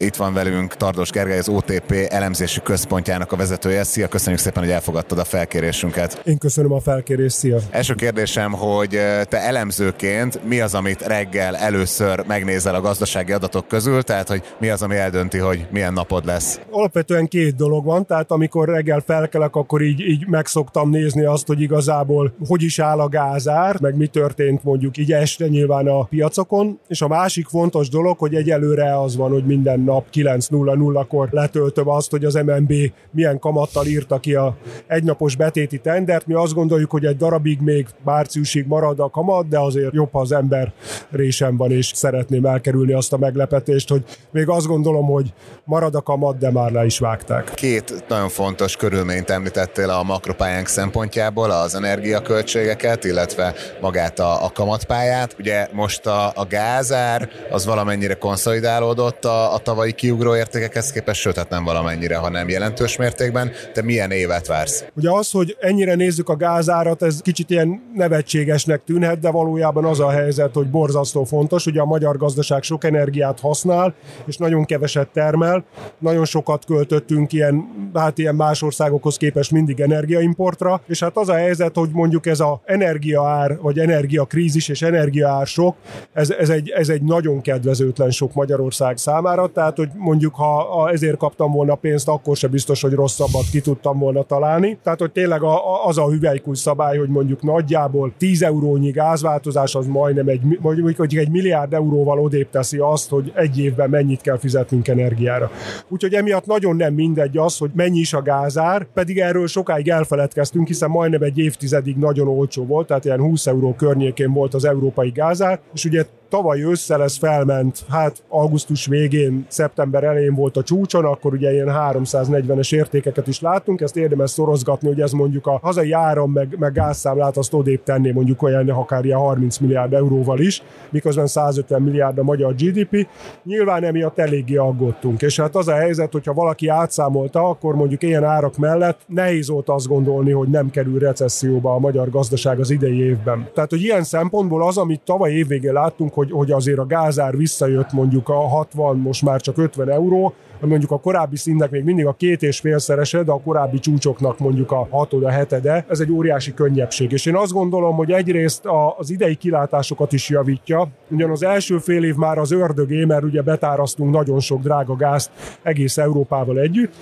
Itt 0.02 0.16
van 0.16 0.34
velünk 0.34 0.74
Tardos 0.76 1.10
Gergely, 1.10 1.38
az 1.38 1.48
OTP 1.48 2.06
elemzési 2.08 2.60
központjának 2.62 3.32
a 3.32 3.36
vezetője. 3.36 3.84
Szia, 3.84 4.08
köszönjük 4.08 4.40
szépen, 4.40 4.62
hogy 4.62 4.72
elfogadtad 4.72 5.18
a 5.18 5.24
felkérésünket. 5.24 6.22
Én 6.24 6.38
köszönöm 6.38 6.72
a 6.72 6.80
felkérést, 6.80 7.36
szia. 7.36 7.58
Első 7.70 7.94
kérdésem, 7.94 8.52
hogy 8.52 8.88
te 9.28 9.38
elemzőként 9.38 10.40
mi 10.48 10.60
az, 10.60 10.74
amit 10.74 11.02
reggel 11.06 11.56
először 11.56 12.24
megnézel 12.26 12.74
a 12.74 12.80
gazdasági 12.80 13.32
adatok 13.32 13.68
közül, 13.68 14.02
tehát 14.02 14.28
hogy 14.28 14.42
mi 14.58 14.68
az, 14.68 14.82
ami 14.82 14.96
eldönti, 14.96 15.38
hogy 15.38 15.66
milyen 15.70 15.92
napod 15.92 16.24
lesz? 16.24 16.60
Alapvetően 16.70 17.28
két 17.28 17.54
dolog 17.56 17.84
van, 17.84 18.06
tehát 18.06 18.30
amikor 18.30 18.68
reggel 18.68 19.02
felkelek, 19.06 19.56
akkor 19.56 19.82
így, 19.82 20.00
így 20.00 20.26
megszoktam 20.26 20.90
nézni 20.90 21.24
azt, 21.24 21.46
hogy 21.46 21.60
igazából 21.60 22.34
hogy 22.48 22.62
is 22.62 22.78
áll 22.78 23.00
a 23.00 23.08
gázár, 23.08 23.80
meg 23.80 23.96
mi 23.96 24.06
történt 24.06 24.64
mondjuk 24.64 24.96
így 24.96 25.12
este 25.12 25.48
nyilván 25.48 25.86
a 25.86 26.04
piacokon, 26.04 26.78
és 26.88 27.02
a 27.02 27.08
másik 27.08 27.46
fontos 27.46 27.88
dolog, 27.88 28.18
hogy 28.18 28.34
egyelőre 28.34 29.00
az 29.00 29.16
van, 29.16 29.30
hogy 29.30 29.44
minden 29.44 29.80
nap 29.80 29.91
9.00-kor 30.12 31.28
letöltöm 31.30 31.88
azt, 31.88 32.10
hogy 32.10 32.24
az 32.24 32.34
MNB 32.34 32.72
milyen 33.10 33.38
kamattal 33.38 33.86
írta 33.86 34.18
ki 34.18 34.34
a 34.34 34.56
egynapos 34.86 35.36
betéti 35.36 35.78
tendert. 35.78 36.26
Mi 36.26 36.34
azt 36.34 36.54
gondoljuk, 36.54 36.90
hogy 36.90 37.04
egy 37.04 37.16
darabig 37.16 37.60
még 37.60 37.86
márciusig 38.04 38.66
marad 38.66 39.00
a 39.00 39.10
kamat, 39.10 39.48
de 39.48 39.58
azért 39.58 39.92
jobb, 39.92 40.12
ha 40.12 40.20
az 40.20 40.32
ember 40.32 40.72
résem 41.10 41.56
van, 41.56 41.70
és 41.70 41.90
szeretném 41.94 42.44
elkerülni 42.44 42.92
azt 42.92 43.12
a 43.12 43.18
meglepetést, 43.18 43.88
hogy 43.88 44.02
még 44.30 44.48
azt 44.48 44.66
gondolom, 44.66 45.06
hogy 45.06 45.32
marad 45.64 45.94
a 45.94 46.00
kamat, 46.00 46.38
de 46.38 46.50
már 46.50 46.70
le 46.70 46.84
is 46.84 46.98
vágták. 46.98 47.50
Két 47.54 48.04
nagyon 48.08 48.28
fontos 48.28 48.76
körülményt 48.76 49.30
említettél 49.30 49.90
a 49.90 50.02
makropályánk 50.02 50.66
szempontjából, 50.66 51.50
az 51.50 51.74
energiaköltségeket, 51.74 53.04
illetve 53.04 53.54
magát 53.80 54.18
a, 54.18 54.44
a 54.44 54.50
kamatpályát. 54.54 55.36
Ugye 55.38 55.68
most 55.72 56.06
a, 56.06 56.32
a 56.34 56.46
gázár 56.48 57.28
az 57.50 57.66
valamennyire 57.66 58.14
konszolidálódott 58.14 59.24
a, 59.24 59.54
a 59.54 59.58
tavalyi 59.82 60.00
kiugró 60.00 60.36
értékekhez 60.36 60.92
képest, 60.92 61.20
sőt, 61.20 61.36
hát 61.36 61.48
nem 61.48 61.64
valamennyire, 61.64 62.16
hanem 62.16 62.48
jelentős 62.48 62.96
mértékben. 62.96 63.50
Te 63.72 63.82
milyen 63.82 64.10
évet 64.10 64.46
vársz? 64.46 64.84
Ugye 64.94 65.10
az, 65.10 65.30
hogy 65.30 65.56
ennyire 65.60 65.94
nézzük 65.94 66.28
a 66.28 66.36
gázárat, 66.36 67.02
ez 67.02 67.20
kicsit 67.20 67.50
ilyen 67.50 67.82
nevetségesnek 67.94 68.84
tűnhet, 68.84 69.18
de 69.18 69.30
valójában 69.30 69.84
az 69.84 70.00
a 70.00 70.10
helyzet, 70.10 70.54
hogy 70.54 70.70
borzasztó 70.70 71.24
fontos. 71.24 71.66
Ugye 71.66 71.80
a 71.80 71.84
magyar 71.84 72.16
gazdaság 72.16 72.62
sok 72.62 72.84
energiát 72.84 73.40
használ, 73.40 73.94
és 74.26 74.36
nagyon 74.36 74.64
keveset 74.64 75.08
termel. 75.08 75.64
Nagyon 75.98 76.24
sokat 76.24 76.64
költöttünk 76.64 77.32
ilyen, 77.32 77.64
hát 77.94 78.18
ilyen 78.18 78.34
más 78.34 78.62
országokhoz 78.62 79.16
képest 79.16 79.50
mindig 79.50 79.80
energiaimportra, 79.80 80.80
és 80.86 81.00
hát 81.00 81.16
az 81.16 81.28
a 81.28 81.34
helyzet, 81.34 81.76
hogy 81.76 81.90
mondjuk 81.92 82.26
ez 82.26 82.40
a 82.40 82.60
energiaár, 82.64 83.58
vagy 83.60 83.78
energiakrízis 83.78 84.68
és 84.68 84.82
energiaár 84.82 85.46
sok, 85.46 85.76
ez, 86.12 86.30
ez, 86.30 86.48
egy, 86.48 86.68
ez 86.68 86.88
egy 86.88 87.02
nagyon 87.02 87.40
kedvezőtlen 87.40 88.10
sok 88.10 88.34
Magyarország 88.34 88.96
számára, 88.96 89.46
tehát 89.46 89.71
hogy 89.76 89.88
mondjuk 89.96 90.34
ha, 90.34 90.90
ezért 90.92 91.16
kaptam 91.16 91.52
volna 91.52 91.74
pénzt, 91.74 92.08
akkor 92.08 92.36
se 92.36 92.48
biztos, 92.48 92.82
hogy 92.82 92.92
rosszabbat 92.92 93.44
ki 93.50 93.60
tudtam 93.60 93.98
volna 93.98 94.22
találni. 94.22 94.78
Tehát, 94.82 94.98
hogy 94.98 95.12
tényleg 95.12 95.40
az 95.86 95.98
a 95.98 96.08
hüvelykúj 96.08 96.54
szabály, 96.54 96.98
hogy 96.98 97.08
mondjuk 97.08 97.42
nagyjából 97.42 98.12
10 98.18 98.42
eurónyi 98.42 98.90
gázváltozás 98.90 99.74
az 99.74 99.86
majdnem 99.86 100.28
egy, 100.28 100.40
mondjuk, 100.60 100.96
hogy 100.96 101.16
egy 101.16 101.30
milliárd 101.30 101.72
euróval 101.72 102.18
odébb 102.18 102.50
teszi 102.50 102.78
azt, 102.78 103.10
hogy 103.10 103.32
egy 103.34 103.58
évben 103.58 103.90
mennyit 103.90 104.20
kell 104.20 104.38
fizetnünk 104.38 104.88
energiára. 104.88 105.50
Úgyhogy 105.88 106.14
emiatt 106.14 106.46
nagyon 106.46 106.76
nem 106.76 106.94
mindegy 106.94 107.36
az, 107.36 107.58
hogy 107.58 107.70
mennyi 107.74 107.98
is 107.98 108.12
a 108.12 108.22
gázár, 108.22 108.86
pedig 108.94 109.18
erről 109.18 109.46
sokáig 109.46 109.88
elfeledkeztünk, 109.88 110.66
hiszen 110.66 110.90
majdnem 110.90 111.22
egy 111.22 111.38
évtizedig 111.38 111.96
nagyon 111.96 112.28
olcsó 112.28 112.66
volt, 112.66 112.86
tehát 112.86 113.04
ilyen 113.04 113.20
20 113.20 113.46
euró 113.46 113.74
környékén 113.74 114.32
volt 114.32 114.54
az 114.54 114.64
európai 114.64 115.10
gázár, 115.10 115.60
és 115.74 115.84
ugye 115.84 116.04
tavaly 116.32 116.62
ősszel 116.62 117.02
ez 117.02 117.16
felment, 117.18 117.84
hát 117.88 118.22
augusztus 118.28 118.86
végén, 118.86 119.44
szeptember 119.48 120.04
elején 120.04 120.34
volt 120.34 120.56
a 120.56 120.62
csúcson, 120.62 121.04
akkor 121.04 121.32
ugye 121.32 121.52
ilyen 121.52 121.70
340-es 121.70 122.74
értékeket 122.74 123.26
is 123.26 123.40
láttunk, 123.40 123.80
ezt 123.80 123.96
érdemes 123.96 124.30
szorozgatni, 124.30 124.88
hogy 124.88 125.00
ez 125.00 125.12
mondjuk 125.12 125.46
a 125.46 125.58
hazai 125.62 125.92
áram 125.92 126.32
meg, 126.32 126.56
meg 126.58 126.72
gázszámlát 126.72 127.36
azt 127.36 127.54
odébb 127.54 127.82
tenné 127.82 128.10
mondjuk 128.10 128.42
olyan 128.42 128.68
akár 128.68 129.04
ilyen 129.04 129.18
30 129.18 129.58
milliárd 129.58 129.92
euróval 129.92 130.38
is, 130.38 130.62
miközben 130.90 131.26
150 131.26 131.82
milliárd 131.82 132.18
a 132.18 132.22
magyar 132.22 132.54
GDP. 132.54 133.06
Nyilván 133.44 133.84
emiatt 133.84 134.18
eléggé 134.18 134.56
aggódtunk, 134.56 135.22
és 135.22 135.40
hát 135.40 135.56
az 135.56 135.68
a 135.68 135.74
helyzet, 135.74 136.12
hogyha 136.12 136.34
valaki 136.34 136.68
átszámolta, 136.68 137.48
akkor 137.48 137.74
mondjuk 137.74 138.02
ilyen 138.02 138.24
árak 138.24 138.56
mellett 138.56 139.00
nehéz 139.06 139.48
volt 139.48 139.68
azt 139.68 139.88
gondolni, 139.88 140.30
hogy 140.30 140.48
nem 140.48 140.70
kerül 140.70 140.98
recesszióba 140.98 141.74
a 141.74 141.78
magyar 141.78 142.10
gazdaság 142.10 142.60
az 142.60 142.70
idei 142.70 142.98
évben. 142.98 143.48
Tehát, 143.54 143.70
hogy 143.70 143.82
ilyen 143.82 144.02
szempontból 144.02 144.66
az, 144.66 144.78
amit 144.78 145.00
tavaly 145.04 145.30
évvégén 145.30 145.72
láttunk, 145.72 146.20
hogy, 146.22 146.30
hogy 146.30 146.50
azért 146.50 146.78
a 146.78 146.86
gázár 146.86 147.36
visszajött 147.36 147.92
mondjuk 147.92 148.28
a 148.28 148.48
60, 148.48 148.96
most 148.96 149.22
már 149.22 149.40
csak 149.40 149.58
50 149.58 149.90
euró, 149.90 150.34
mondjuk 150.66 150.90
a 150.90 151.00
korábbi 151.00 151.36
színnek 151.36 151.70
még 151.70 151.84
mindig 151.84 152.06
a 152.06 152.12
két 152.12 152.42
és 152.42 152.60
félszerese, 152.60 153.22
de 153.22 153.32
a 153.32 153.40
korábbi 153.40 153.78
csúcsoknak 153.78 154.38
mondjuk 154.38 154.70
a 154.72 154.88
hatod, 154.90 155.24
a 155.24 155.30
hetede, 155.30 155.84
ez 155.88 156.00
egy 156.00 156.10
óriási 156.10 156.54
könnyebbség. 156.54 157.12
És 157.12 157.26
én 157.26 157.36
azt 157.36 157.52
gondolom, 157.52 157.96
hogy 157.96 158.12
egyrészt 158.12 158.62
az 158.98 159.10
idei 159.10 159.34
kilátásokat 159.34 160.12
is 160.12 160.28
javítja, 160.28 160.88
ugyan 161.10 161.30
az 161.30 161.42
első 161.42 161.78
fél 161.78 162.04
év 162.04 162.14
már 162.14 162.38
az 162.38 162.52
ördögé, 162.52 163.04
mert 163.04 163.24
ugye 163.24 163.42
betárasztunk 163.42 164.10
nagyon 164.10 164.40
sok 164.40 164.62
drága 164.62 164.96
gázt 164.96 165.30
egész 165.62 165.98
Európával 165.98 166.58
együtt, 166.58 166.92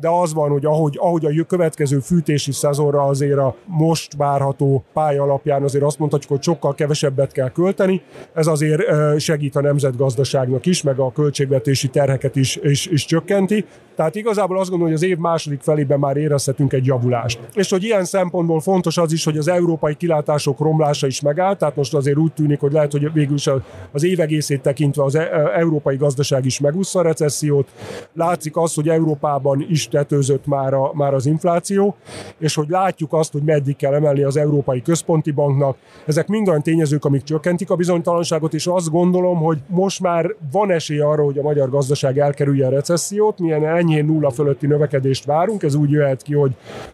de 0.00 0.08
az 0.08 0.34
van, 0.34 0.50
hogy 0.50 0.64
ahogy, 0.64 0.96
ahogy 1.00 1.24
a 1.24 1.44
következő 1.44 1.98
fűtési 1.98 2.52
szezonra 2.52 3.02
azért 3.02 3.38
a 3.38 3.54
most 3.64 4.16
várható 4.16 4.84
pálya 4.92 5.22
alapján 5.22 5.62
azért 5.62 5.84
azt 5.84 5.98
mondhatjuk, 5.98 6.30
hogy 6.30 6.42
sokkal 6.42 6.74
kevesebbet 6.74 7.32
kell 7.32 7.50
költeni, 7.50 8.02
ez 8.34 8.46
azért 8.46 8.82
segít 9.20 9.56
a 9.56 9.60
nemzetgazdaságnak 9.60 10.66
is, 10.66 10.82
meg 10.82 10.98
a 10.98 11.12
költségvetési 11.12 11.88
terheket 11.88 12.36
is, 12.36 12.56
is, 12.56 12.86
is 12.86 13.06
csökkenti. 13.08 13.64
Tehát 13.98 14.14
igazából 14.14 14.58
azt 14.58 14.70
gondolom, 14.70 14.94
hogy 14.94 15.02
az 15.02 15.10
év 15.10 15.16
második 15.16 15.60
felében 15.60 15.98
már 15.98 16.16
érezhetünk 16.16 16.72
egy 16.72 16.86
javulást. 16.86 17.40
És 17.54 17.70
hogy 17.70 17.84
ilyen 17.84 18.04
szempontból 18.04 18.60
fontos 18.60 18.98
az 18.98 19.12
is, 19.12 19.24
hogy 19.24 19.38
az 19.38 19.48
európai 19.48 19.94
kilátások 19.94 20.58
romlása 20.58 21.06
is 21.06 21.20
megállt, 21.20 21.58
tehát 21.58 21.76
most 21.76 21.94
azért 21.94 22.16
úgy 22.16 22.32
tűnik, 22.32 22.60
hogy 22.60 22.72
lehet, 22.72 22.92
hogy 22.92 23.12
végül 23.12 23.34
is 23.34 23.50
az 23.92 24.04
év 24.04 24.20
egészét 24.20 24.62
tekintve 24.62 25.04
az 25.04 25.14
e- 25.14 25.50
európai 25.54 25.96
gazdaság 25.96 26.44
is 26.44 26.60
megúszta 26.60 26.98
a 26.98 27.02
recessziót. 27.02 27.68
Látszik 28.12 28.56
az, 28.56 28.74
hogy 28.74 28.88
Európában 28.88 29.66
is 29.68 29.88
tetőzött 29.88 30.46
már, 30.46 30.74
a, 30.74 30.90
már 30.94 31.14
az 31.14 31.26
infláció, 31.26 31.96
és 32.38 32.54
hogy 32.54 32.68
látjuk 32.68 33.12
azt, 33.12 33.32
hogy 33.32 33.42
meddig 33.42 33.76
kell 33.76 33.94
emelni 33.94 34.22
az 34.22 34.36
Európai 34.36 34.82
Központi 34.82 35.30
Banknak. 35.30 35.76
Ezek 36.06 36.28
mind 36.28 36.48
olyan 36.48 36.62
tényezők, 36.62 37.04
amik 37.04 37.22
csökkentik 37.22 37.70
a 37.70 37.76
bizonytalanságot, 37.76 38.54
és 38.54 38.66
azt 38.66 38.90
gondolom, 38.90 39.38
hogy 39.38 39.58
most 39.66 40.00
már 40.00 40.34
van 40.52 40.70
esély 40.70 41.00
arra, 41.00 41.24
hogy 41.24 41.38
a 41.38 41.42
magyar 41.42 41.70
gazdaság 41.70 42.18
elkerülje 42.18 42.66
a 42.66 42.70
recessziót, 42.70 43.38
milyen 43.38 43.64
enyhén 43.88 44.04
nulla 44.04 44.30
fölötti 44.30 44.66
növekedést 44.66 45.24
várunk, 45.24 45.62
ez 45.62 45.74
úgy 45.74 45.90
jöhet 45.90 46.22
ki, 46.22 46.34
hogy 46.34 46.52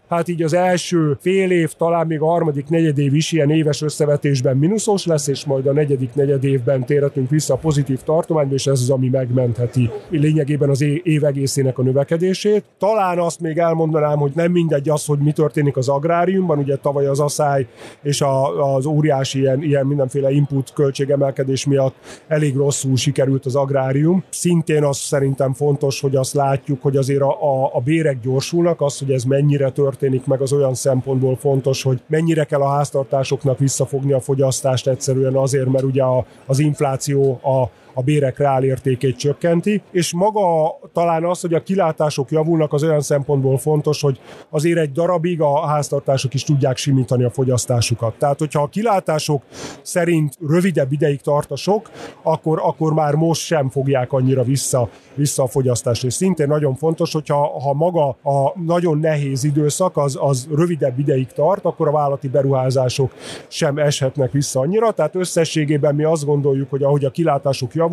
hát 0.09 0.27
így 0.27 0.41
az 0.43 0.53
első 0.53 1.17
fél 1.19 1.51
év, 1.51 1.73
talán 1.73 2.07
még 2.07 2.21
a 2.21 2.25
harmadik 2.25 2.69
negyedév 2.69 3.15
is 3.15 3.31
ilyen 3.31 3.49
éves 3.49 3.81
összevetésben 3.81 4.57
mínuszos 4.57 5.05
lesz, 5.05 5.27
és 5.27 5.45
majd 5.45 5.67
a 5.67 5.73
negyedik 5.73 6.13
negyedévben 6.13 6.85
térhetünk 6.85 7.29
vissza 7.29 7.53
a 7.53 7.57
pozitív 7.57 7.99
tartományba, 8.01 8.53
és 8.53 8.67
ez 8.67 8.79
az, 8.79 8.89
ami 8.89 9.09
megmentheti 9.09 9.89
lényegében 10.09 10.69
az 10.69 10.81
év 11.03 11.23
egészének 11.23 11.77
a 11.77 11.83
növekedését. 11.83 12.63
Talán 12.77 13.19
azt 13.19 13.39
még 13.39 13.57
elmondanám, 13.57 14.17
hogy 14.17 14.31
nem 14.35 14.51
mindegy 14.51 14.89
az, 14.89 15.05
hogy 15.05 15.19
mi 15.19 15.31
történik 15.31 15.77
az 15.77 15.89
agráriumban, 15.89 16.57
ugye 16.57 16.75
tavaly 16.75 17.05
az 17.05 17.19
asszály 17.19 17.67
és 18.01 18.21
a, 18.21 18.75
az 18.75 18.85
óriási 18.85 19.39
ilyen, 19.39 19.63
ilyen 19.63 19.85
mindenféle 19.85 20.31
input 20.31 20.73
költségemelkedés 20.73 21.65
miatt 21.65 21.95
elég 22.27 22.55
rosszul 22.55 22.95
sikerült 22.95 23.45
az 23.45 23.55
agrárium. 23.55 24.23
Szintén 24.29 24.83
az 24.83 24.97
szerintem 24.97 25.53
fontos, 25.53 26.01
hogy 26.01 26.15
azt 26.15 26.33
látjuk, 26.33 26.81
hogy 26.85 26.97
azért 26.97 27.21
a, 27.21 27.29
a, 27.29 27.69
a 27.73 27.79
bérek 27.79 28.19
gyorsulnak, 28.19 28.81
az, 28.81 28.99
hogy 28.99 29.11
ez 29.11 29.23
mennyire 29.23 29.69
történik 29.69 30.25
meg, 30.25 30.41
az 30.41 30.53
olyan 30.53 30.73
szempontból 30.73 31.35
fontos, 31.35 31.83
hogy 31.83 32.01
mennyire 32.07 32.43
kell 32.43 32.61
a 32.61 32.69
háztartásoknak 32.69 33.59
visszafogni 33.59 34.11
a 34.11 34.19
fogyasztást 34.19 34.87
egyszerűen 34.87 35.35
azért, 35.35 35.69
mert 35.71 35.83
ugye 35.83 36.03
a, 36.03 36.25
az 36.45 36.59
infláció 36.59 37.39
a 37.43 37.69
a 37.95 38.01
bérek 38.01 38.37
reálértékét 38.37 39.17
csökkenti, 39.17 39.81
és 39.91 40.13
maga 40.13 40.75
talán 40.93 41.25
az, 41.25 41.41
hogy 41.41 41.53
a 41.53 41.63
kilátások 41.63 42.31
javulnak, 42.31 42.73
az 42.73 42.83
olyan 42.83 43.01
szempontból 43.01 43.57
fontos, 43.57 44.01
hogy 44.01 44.19
azért 44.49 44.79
egy 44.79 44.91
darabig 44.91 45.41
a 45.41 45.67
háztartások 45.67 46.33
is 46.33 46.43
tudják 46.43 46.77
simítani 46.77 47.23
a 47.23 47.29
fogyasztásukat. 47.29 48.15
Tehát, 48.17 48.39
hogyha 48.39 48.61
a 48.61 48.67
kilátások 48.67 49.43
szerint 49.81 50.37
rövidebb 50.47 50.91
ideig 50.91 51.21
tart 51.21 51.51
a 51.51 51.55
sok, 51.55 51.89
akkor, 52.23 52.59
akkor 52.63 52.93
már 52.93 53.13
most 53.13 53.41
sem 53.41 53.69
fogják 53.69 54.11
annyira 54.11 54.43
vissza, 54.43 54.89
vissza 55.13 55.43
a 55.43 55.47
fogyasztást. 55.47 56.03
És 56.03 56.13
szintén 56.13 56.47
nagyon 56.47 56.75
fontos, 56.75 57.13
hogyha 57.13 57.59
ha 57.59 57.73
maga 57.73 58.07
a 58.07 58.59
nagyon 58.65 58.97
nehéz 58.99 59.43
időszak 59.43 59.97
az, 59.97 60.17
az 60.21 60.47
rövidebb 60.51 60.99
ideig 60.99 61.27
tart, 61.27 61.65
akkor 61.65 61.87
a 61.87 61.91
vállalati 61.91 62.27
beruházások 62.27 63.13
sem 63.47 63.77
eshetnek 63.77 64.31
vissza 64.31 64.59
annyira. 64.59 64.91
Tehát 64.91 65.15
összességében 65.15 65.95
mi 65.95 66.03
azt 66.03 66.25
gondoljuk, 66.25 66.69
hogy 66.69 66.83
ahogy 66.83 67.05
a 67.05 67.09
kilátások 67.09 67.73
javulnak, 67.73 67.84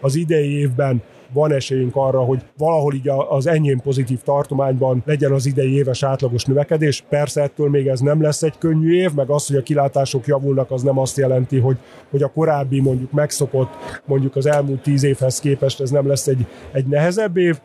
az 0.00 0.14
idei 0.14 0.58
évben 0.58 1.02
van 1.32 1.52
esélyünk 1.52 1.96
arra, 1.96 2.20
hogy 2.20 2.42
valahol 2.58 2.94
így 2.94 3.08
az 3.28 3.46
enyém 3.46 3.80
pozitív 3.80 4.22
tartományban 4.22 5.02
legyen 5.06 5.32
az 5.32 5.46
idei 5.46 5.74
éves 5.74 6.02
átlagos 6.02 6.44
növekedés. 6.44 7.04
Persze 7.08 7.42
ettől 7.42 7.68
még 7.68 7.86
ez 7.86 8.00
nem 8.00 8.22
lesz 8.22 8.42
egy 8.42 8.58
könnyű 8.58 8.94
év, 8.94 9.12
meg 9.14 9.30
az, 9.30 9.46
hogy 9.46 9.56
a 9.56 9.62
kilátások 9.62 10.26
javulnak, 10.26 10.70
az 10.70 10.82
nem 10.82 10.98
azt 10.98 11.16
jelenti, 11.16 11.58
hogy, 11.58 11.76
hogy 12.10 12.22
a 12.22 12.32
korábbi 12.32 12.80
mondjuk 12.80 13.12
megszokott, 13.12 13.70
mondjuk 14.04 14.36
az 14.36 14.46
elmúlt 14.46 14.82
tíz 14.82 15.02
évhez 15.02 15.40
képest 15.40 15.80
ez 15.80 15.90
nem 15.90 16.06
lesz 16.06 16.26
egy, 16.26 16.46
egy 16.72 16.86
nehezebb 16.86 17.36
év, 17.36 17.58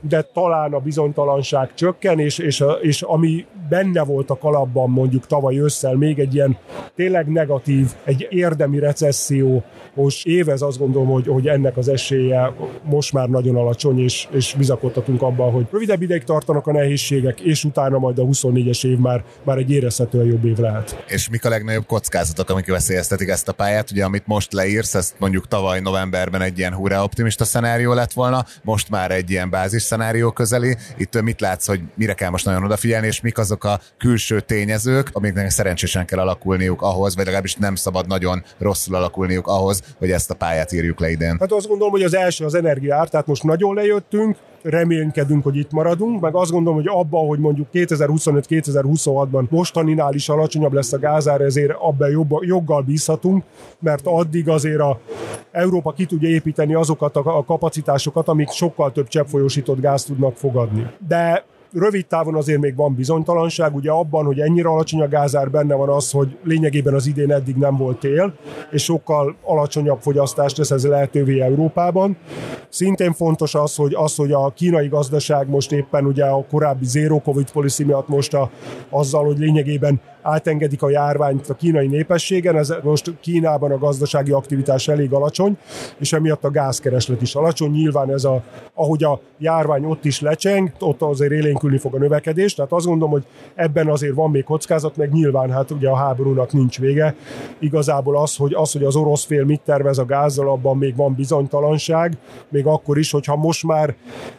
de 0.00 0.22
talán 0.22 0.72
a 0.72 0.78
bizonytalanság 0.78 1.74
csökken, 1.74 2.18
és, 2.18 2.38
és, 2.38 2.60
a, 2.60 2.70
és 2.72 3.02
ami 3.02 3.46
benne 3.68 4.02
volt 4.02 4.30
a 4.30 4.38
kalapban 4.38 4.90
mondjuk 4.90 5.26
tavaly 5.26 5.58
ősszel, 5.58 5.94
még 5.94 6.18
egy 6.18 6.34
ilyen 6.34 6.56
tényleg 6.96 7.26
negatív, 7.26 7.92
egy 8.04 8.26
érdemi 8.30 8.78
recessziós 8.78 10.24
év, 10.24 10.48
ez 10.48 10.62
azt 10.62 10.78
gondolom, 10.78 11.08
hogy, 11.08 11.26
hogy 11.26 11.48
ennek 11.48 11.76
az 11.76 11.88
esélye 11.88 12.52
most 12.82 12.99
már 13.10 13.28
nagyon 13.28 13.56
alacsony, 13.56 13.98
és, 13.98 14.28
és 14.30 14.54
bizakodtatunk 14.58 15.22
abban, 15.22 15.52
hogy 15.52 15.66
rövidebb 15.70 16.02
ideig 16.02 16.24
tartanak 16.24 16.66
a 16.66 16.72
nehézségek, 16.72 17.40
és 17.40 17.64
utána 17.64 17.98
majd 17.98 18.18
a 18.18 18.22
24-es 18.22 18.86
év 18.86 18.98
már, 18.98 19.24
már 19.42 19.58
egy 19.58 19.70
érezhetően 19.70 20.26
jobb 20.26 20.44
év 20.44 20.58
lehet. 20.58 21.04
És 21.08 21.28
mik 21.28 21.44
a 21.44 21.48
legnagyobb 21.48 21.86
kockázatok, 21.86 22.50
amik 22.50 22.66
veszélyeztetik 22.66 23.28
ezt 23.28 23.48
a 23.48 23.52
pályát? 23.52 23.90
Ugye, 23.90 24.04
amit 24.04 24.26
most 24.26 24.52
leírsz, 24.52 24.94
ezt 24.94 25.14
mondjuk 25.18 25.48
tavaly 25.48 25.80
novemberben 25.80 26.42
egy 26.42 26.58
ilyen 26.58 26.74
hurrá 26.74 27.02
optimista 27.02 27.44
szenárió 27.44 27.92
lett 27.92 28.12
volna, 28.12 28.44
most 28.62 28.90
már 28.90 29.10
egy 29.10 29.30
ilyen 29.30 29.50
bázis 29.50 29.82
szenárió 29.82 30.30
közeli. 30.30 30.76
Itt 30.96 31.22
mit 31.22 31.40
látsz, 31.40 31.66
hogy 31.66 31.80
mire 31.94 32.12
kell 32.12 32.30
most 32.30 32.44
nagyon 32.44 32.64
odafigyelni, 32.64 33.06
és 33.06 33.20
mik 33.20 33.38
azok 33.38 33.64
a 33.64 33.80
külső 33.98 34.40
tényezők, 34.40 35.10
amiknek 35.12 35.50
szerencsésen 35.50 36.06
kell 36.06 36.18
alakulniuk 36.18 36.82
ahhoz, 36.82 37.14
vagy 37.14 37.24
legalábbis 37.24 37.54
nem 37.54 37.74
szabad 37.74 38.06
nagyon 38.06 38.44
rosszul 38.58 38.94
alakulniuk 38.94 39.46
ahhoz, 39.46 39.82
hogy 39.98 40.10
ezt 40.10 40.30
a 40.30 40.34
pályát 40.34 40.72
írjuk 40.72 41.00
le 41.00 41.10
idén? 41.10 41.36
Hát 41.40 41.52
azt 41.52 41.66
gondolom, 41.66 41.92
hogy 41.92 42.02
az 42.02 42.14
első 42.14 42.44
az 42.44 42.54
energiár, 42.90 43.08
tehát 43.08 43.26
most 43.26 43.42
nagyon 43.42 43.74
lejöttünk, 43.74 44.36
reménykedünk, 44.62 45.42
hogy 45.42 45.56
itt 45.56 45.70
maradunk, 45.70 46.20
meg 46.20 46.34
azt 46.34 46.50
gondolom, 46.50 46.78
hogy 46.78 46.88
abban, 46.88 47.26
hogy 47.26 47.38
mondjuk 47.38 47.66
2025-2026-ban 47.72 49.48
mostaninál 49.48 50.14
is 50.14 50.28
alacsonyabb 50.28 50.72
lesz 50.72 50.92
a 50.92 50.98
gázár, 50.98 51.40
ezért 51.40 51.72
abban 51.78 52.10
joggal 52.40 52.82
bízhatunk, 52.82 53.44
mert 53.78 54.06
addig 54.06 54.48
azért 54.48 54.80
a 54.80 55.00
Európa 55.50 55.92
ki 55.92 56.04
tudja 56.06 56.28
építeni 56.28 56.74
azokat 56.74 57.16
a 57.16 57.44
kapacitásokat, 57.46 58.28
amik 58.28 58.50
sokkal 58.50 58.92
több 58.92 59.08
cseppfolyósított 59.08 59.80
gáz 59.80 60.04
tudnak 60.04 60.36
fogadni. 60.36 60.86
De 61.08 61.44
rövid 61.72 62.06
távon 62.06 62.34
azért 62.34 62.60
még 62.60 62.76
van 62.76 62.94
bizonytalanság, 62.94 63.74
ugye 63.74 63.90
abban, 63.90 64.24
hogy 64.24 64.40
ennyire 64.40 64.68
alacsony 64.68 65.00
a 65.00 65.08
gázár, 65.08 65.50
benne 65.50 65.74
van 65.74 65.88
az, 65.88 66.10
hogy 66.10 66.38
lényegében 66.42 66.94
az 66.94 67.06
idén 67.06 67.32
eddig 67.32 67.56
nem 67.56 67.76
volt 67.76 67.98
tél, 67.98 68.34
és 68.70 68.82
sokkal 68.82 69.36
alacsonyabb 69.42 70.00
fogyasztást 70.00 70.56
tesz 70.56 70.70
ez 70.70 70.86
lehetővé 70.86 71.40
Európában. 71.40 72.16
Szintén 72.68 73.12
fontos 73.12 73.54
az, 73.54 73.76
hogy, 73.76 73.94
az, 73.94 74.16
hogy 74.16 74.32
a 74.32 74.52
kínai 74.54 74.88
gazdaság 74.88 75.48
most 75.48 75.72
éppen 75.72 76.06
ugye 76.06 76.24
a 76.24 76.44
korábbi 76.50 76.84
zero 76.84 77.20
covid 77.20 77.50
policy 77.50 77.84
miatt 77.84 78.08
most 78.08 78.34
a, 78.34 78.50
azzal, 78.90 79.24
hogy 79.24 79.38
lényegében 79.38 80.00
átengedik 80.22 80.82
a 80.82 80.90
járványt 80.90 81.48
a 81.48 81.54
kínai 81.54 81.86
népességen, 81.86 82.56
ez 82.56 82.74
most 82.82 83.12
Kínában 83.20 83.70
a 83.70 83.78
gazdasági 83.78 84.30
aktivitás 84.30 84.88
elég 84.88 85.12
alacsony, 85.12 85.56
és 85.98 86.12
emiatt 86.12 86.44
a 86.44 86.50
gázkereslet 86.50 87.22
is 87.22 87.34
alacsony. 87.34 87.70
Nyilván 87.70 88.12
ez 88.12 88.24
a, 88.24 88.42
ahogy 88.74 89.04
a 89.04 89.20
járvány 89.38 89.84
ott 89.84 90.04
is 90.04 90.20
lecseng, 90.20 90.72
ott 90.78 91.02
azért 91.02 91.32
élénkülni 91.32 91.78
fog 91.78 91.94
a 91.94 91.98
növekedés, 91.98 92.54
tehát 92.54 92.72
azt 92.72 92.86
gondolom, 92.86 93.12
hogy 93.12 93.24
ebben 93.54 93.88
azért 93.88 94.14
van 94.14 94.30
még 94.30 94.44
kockázat, 94.44 94.96
meg 94.96 95.12
nyilván 95.12 95.50
hát 95.50 95.70
ugye 95.70 95.88
a 95.88 95.96
háborúnak 95.96 96.52
nincs 96.52 96.78
vége. 96.78 97.14
Igazából 97.58 98.18
az, 98.18 98.36
hogy 98.36 98.54
az, 98.54 98.72
hogy 98.72 98.84
az 98.84 98.96
orosz 98.96 99.24
fél 99.24 99.44
mit 99.44 99.60
tervez 99.60 99.98
a 99.98 100.04
gázzal, 100.04 100.48
abban 100.48 100.78
még 100.78 100.96
van 100.96 101.14
bizonytalanság, 101.14 102.16
még 102.48 102.66
akkor 102.66 102.98
is, 102.98 103.10
hogyha 103.10 103.36
most 103.36 103.66
már 103.66 103.94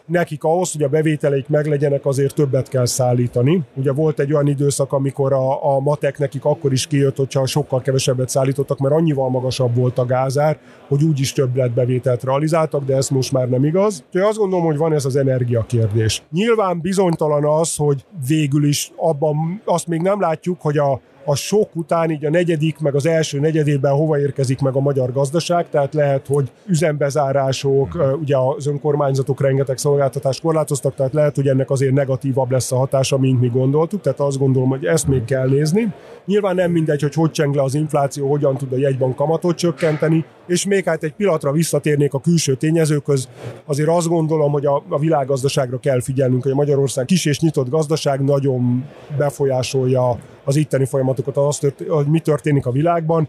nekik 0.06 0.44
ahhoz, 0.44 0.72
hogy 0.72 0.82
a 0.82 0.88
bevételeik 0.88 1.48
meglegyenek, 1.48 2.06
azért 2.06 2.34
többet 2.34 2.68
kell 2.68 2.86
szállítani. 2.86 3.62
Ugye 3.74 3.92
volt 3.92 4.20
egy 4.20 4.32
olyan 4.32 4.46
időszak, 4.46 4.92
amikor 4.92 5.32
a, 5.32 5.71
a 5.71 5.71
a 5.76 5.80
matek 5.80 6.18
nekik 6.18 6.44
akkor 6.44 6.72
is 6.72 6.86
kijött, 6.86 7.16
hogyha 7.16 7.46
sokkal 7.46 7.80
kevesebbet 7.80 8.28
szállítottak, 8.28 8.78
mert 8.78 8.94
annyival 8.94 9.30
magasabb 9.30 9.76
volt 9.76 9.98
a 9.98 10.04
gázár, 10.04 10.58
hogy 10.88 11.02
úgyis 11.02 11.34
bevételt 11.74 12.24
realizáltak, 12.24 12.84
de 12.84 12.96
ez 12.96 13.08
most 13.08 13.32
már 13.32 13.48
nem 13.48 13.64
igaz. 13.64 14.04
Úgyhogy 14.06 14.28
azt 14.28 14.38
gondolom, 14.38 14.64
hogy 14.64 14.76
van 14.76 14.92
ez 14.92 15.04
az 15.04 15.16
energiakérdés. 15.16 16.22
Nyilván 16.30 16.80
bizonytalan 16.80 17.44
az, 17.44 17.76
hogy 17.76 18.04
végül 18.26 18.64
is 18.64 18.92
abban 18.96 19.62
azt 19.64 19.86
még 19.86 20.00
nem 20.00 20.20
látjuk, 20.20 20.60
hogy 20.60 20.78
a 20.78 21.00
a 21.24 21.34
sok 21.34 21.76
után 21.76 22.10
így 22.10 22.24
a 22.24 22.30
negyedik, 22.30 22.78
meg 22.78 22.94
az 22.94 23.06
első 23.06 23.40
negyedében 23.40 23.92
hova 23.92 24.18
érkezik 24.18 24.60
meg 24.60 24.74
a 24.76 24.80
magyar 24.80 25.12
gazdaság, 25.12 25.68
tehát 25.68 25.94
lehet, 25.94 26.26
hogy 26.26 26.50
üzembezárások, 26.66 28.16
ugye 28.20 28.36
az 28.36 28.66
önkormányzatok 28.66 29.40
rengeteg 29.40 29.78
szolgáltatást 29.78 30.40
korlátoztak, 30.40 30.94
tehát 30.94 31.12
lehet, 31.12 31.34
hogy 31.36 31.48
ennek 31.48 31.70
azért 31.70 31.92
negatívabb 31.92 32.50
lesz 32.50 32.72
a 32.72 32.76
hatása, 32.76 33.18
mint 33.18 33.40
mi 33.40 33.48
gondoltuk, 33.48 34.00
tehát 34.00 34.20
azt 34.20 34.38
gondolom, 34.38 34.68
hogy 34.68 34.84
ezt 34.84 35.06
még 35.06 35.24
kell 35.24 35.48
nézni. 35.48 35.92
Nyilván 36.24 36.54
nem 36.54 36.70
mindegy, 36.70 37.02
hogy 37.02 37.14
hogy 37.14 37.30
cseng 37.30 37.54
le 37.54 37.62
az 37.62 37.74
infláció, 37.74 38.28
hogyan 38.28 38.56
tud 38.56 38.72
a 38.72 38.76
jegybank 38.76 39.16
kamatot 39.16 39.56
csökkenteni, 39.56 40.24
és 40.46 40.66
még 40.66 40.84
hát 40.84 41.02
egy 41.02 41.12
pillanatra 41.12 41.52
visszatérnék 41.52 42.14
a 42.14 42.20
külső 42.20 42.54
tényezőköz, 42.54 43.28
azért 43.64 43.88
azt 43.88 44.08
gondolom, 44.08 44.52
hogy 44.52 44.66
a, 44.66 44.82
a 44.88 44.98
világgazdaságra 44.98 45.78
kell 45.78 46.00
figyelnünk, 46.00 46.42
hogy 46.42 46.52
a 46.52 46.54
Magyarország 46.54 47.04
kis 47.04 47.24
és 47.24 47.40
nyitott 47.40 47.68
gazdaság 47.68 48.24
nagyon 48.24 48.84
befolyásolja 49.16 50.18
az 50.44 50.56
itteni 50.56 50.84
folyamatokat, 50.84 51.36
az, 51.36 51.72
hogy 51.88 52.06
mi 52.06 52.20
történik 52.20 52.66
a 52.66 52.70
világban. 52.70 53.28